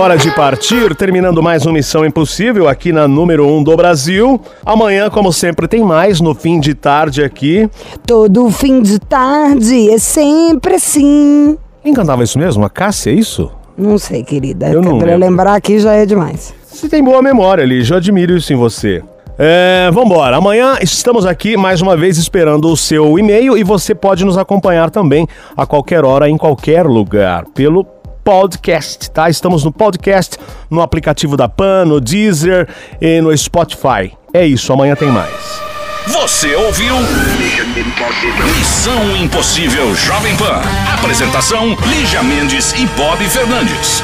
Hora 0.00 0.16
de 0.16 0.30
partir, 0.30 0.94
terminando 0.94 1.42
mais 1.42 1.66
uma 1.66 1.74
Missão 1.74 2.06
Impossível 2.06 2.66
aqui 2.66 2.90
na 2.90 3.06
número 3.06 3.46
1 3.46 3.58
um 3.58 3.62
do 3.62 3.76
Brasil. 3.76 4.40
Amanhã, 4.64 5.10
como 5.10 5.30
sempre, 5.30 5.68
tem 5.68 5.84
mais 5.84 6.22
no 6.22 6.34
fim 6.34 6.58
de 6.58 6.72
tarde 6.72 7.22
aqui. 7.22 7.68
Todo 8.06 8.50
fim 8.50 8.80
de 8.80 8.98
tarde 8.98 9.90
é 9.90 9.98
sempre 9.98 10.76
assim. 10.76 11.58
Quem 11.82 11.92
cantava 11.92 12.24
isso 12.24 12.38
mesmo? 12.38 12.64
A 12.64 12.70
Cássia, 12.70 13.10
é 13.10 13.14
isso? 13.14 13.52
Não 13.76 13.98
sei, 13.98 14.24
querida. 14.24 14.70
Eu 14.70 14.80
não 14.80 14.98
pra 14.98 15.08
lembro. 15.08 15.28
lembrar 15.28 15.54
aqui 15.54 15.78
já 15.78 15.92
é 15.92 16.06
demais. 16.06 16.54
Você 16.66 16.88
tem 16.88 17.04
boa 17.04 17.20
memória, 17.20 17.62
Lígia, 17.62 17.92
eu 17.92 17.98
admiro 17.98 18.34
isso 18.34 18.54
em 18.54 18.56
você. 18.56 19.02
É, 19.38 19.90
vambora. 19.92 20.38
Amanhã 20.38 20.78
estamos 20.80 21.26
aqui 21.26 21.58
mais 21.58 21.82
uma 21.82 21.94
vez 21.94 22.16
esperando 22.16 22.68
o 22.68 22.76
seu 22.76 23.18
e-mail 23.18 23.54
e 23.54 23.62
você 23.62 23.94
pode 23.94 24.24
nos 24.24 24.38
acompanhar 24.38 24.88
também 24.88 25.28
a 25.54 25.66
qualquer 25.66 26.06
hora, 26.06 26.26
em 26.28 26.38
qualquer 26.38 26.86
lugar, 26.86 27.44
pelo 27.54 27.84
podcast, 28.30 29.10
tá? 29.10 29.28
Estamos 29.28 29.64
no 29.64 29.72
podcast, 29.72 30.36
no 30.70 30.82
aplicativo 30.82 31.36
da 31.36 31.48
Pan, 31.48 31.84
no 31.84 32.00
Deezer 32.00 32.68
e 33.00 33.20
no 33.20 33.36
Spotify. 33.36 34.16
É 34.32 34.46
isso, 34.46 34.72
amanhã 34.72 34.94
tem 34.94 35.08
mais. 35.08 35.60
Você 36.06 36.54
ouviu? 36.54 36.94
Missão 38.56 39.16
Impossível 39.16 39.92
Jovem 39.96 40.36
Pan. 40.36 40.62
Apresentação: 40.94 41.76
Lígia 41.86 42.22
Mendes 42.22 42.72
e 42.74 42.86
Bob 42.96 43.18
Fernandes. 43.24 44.00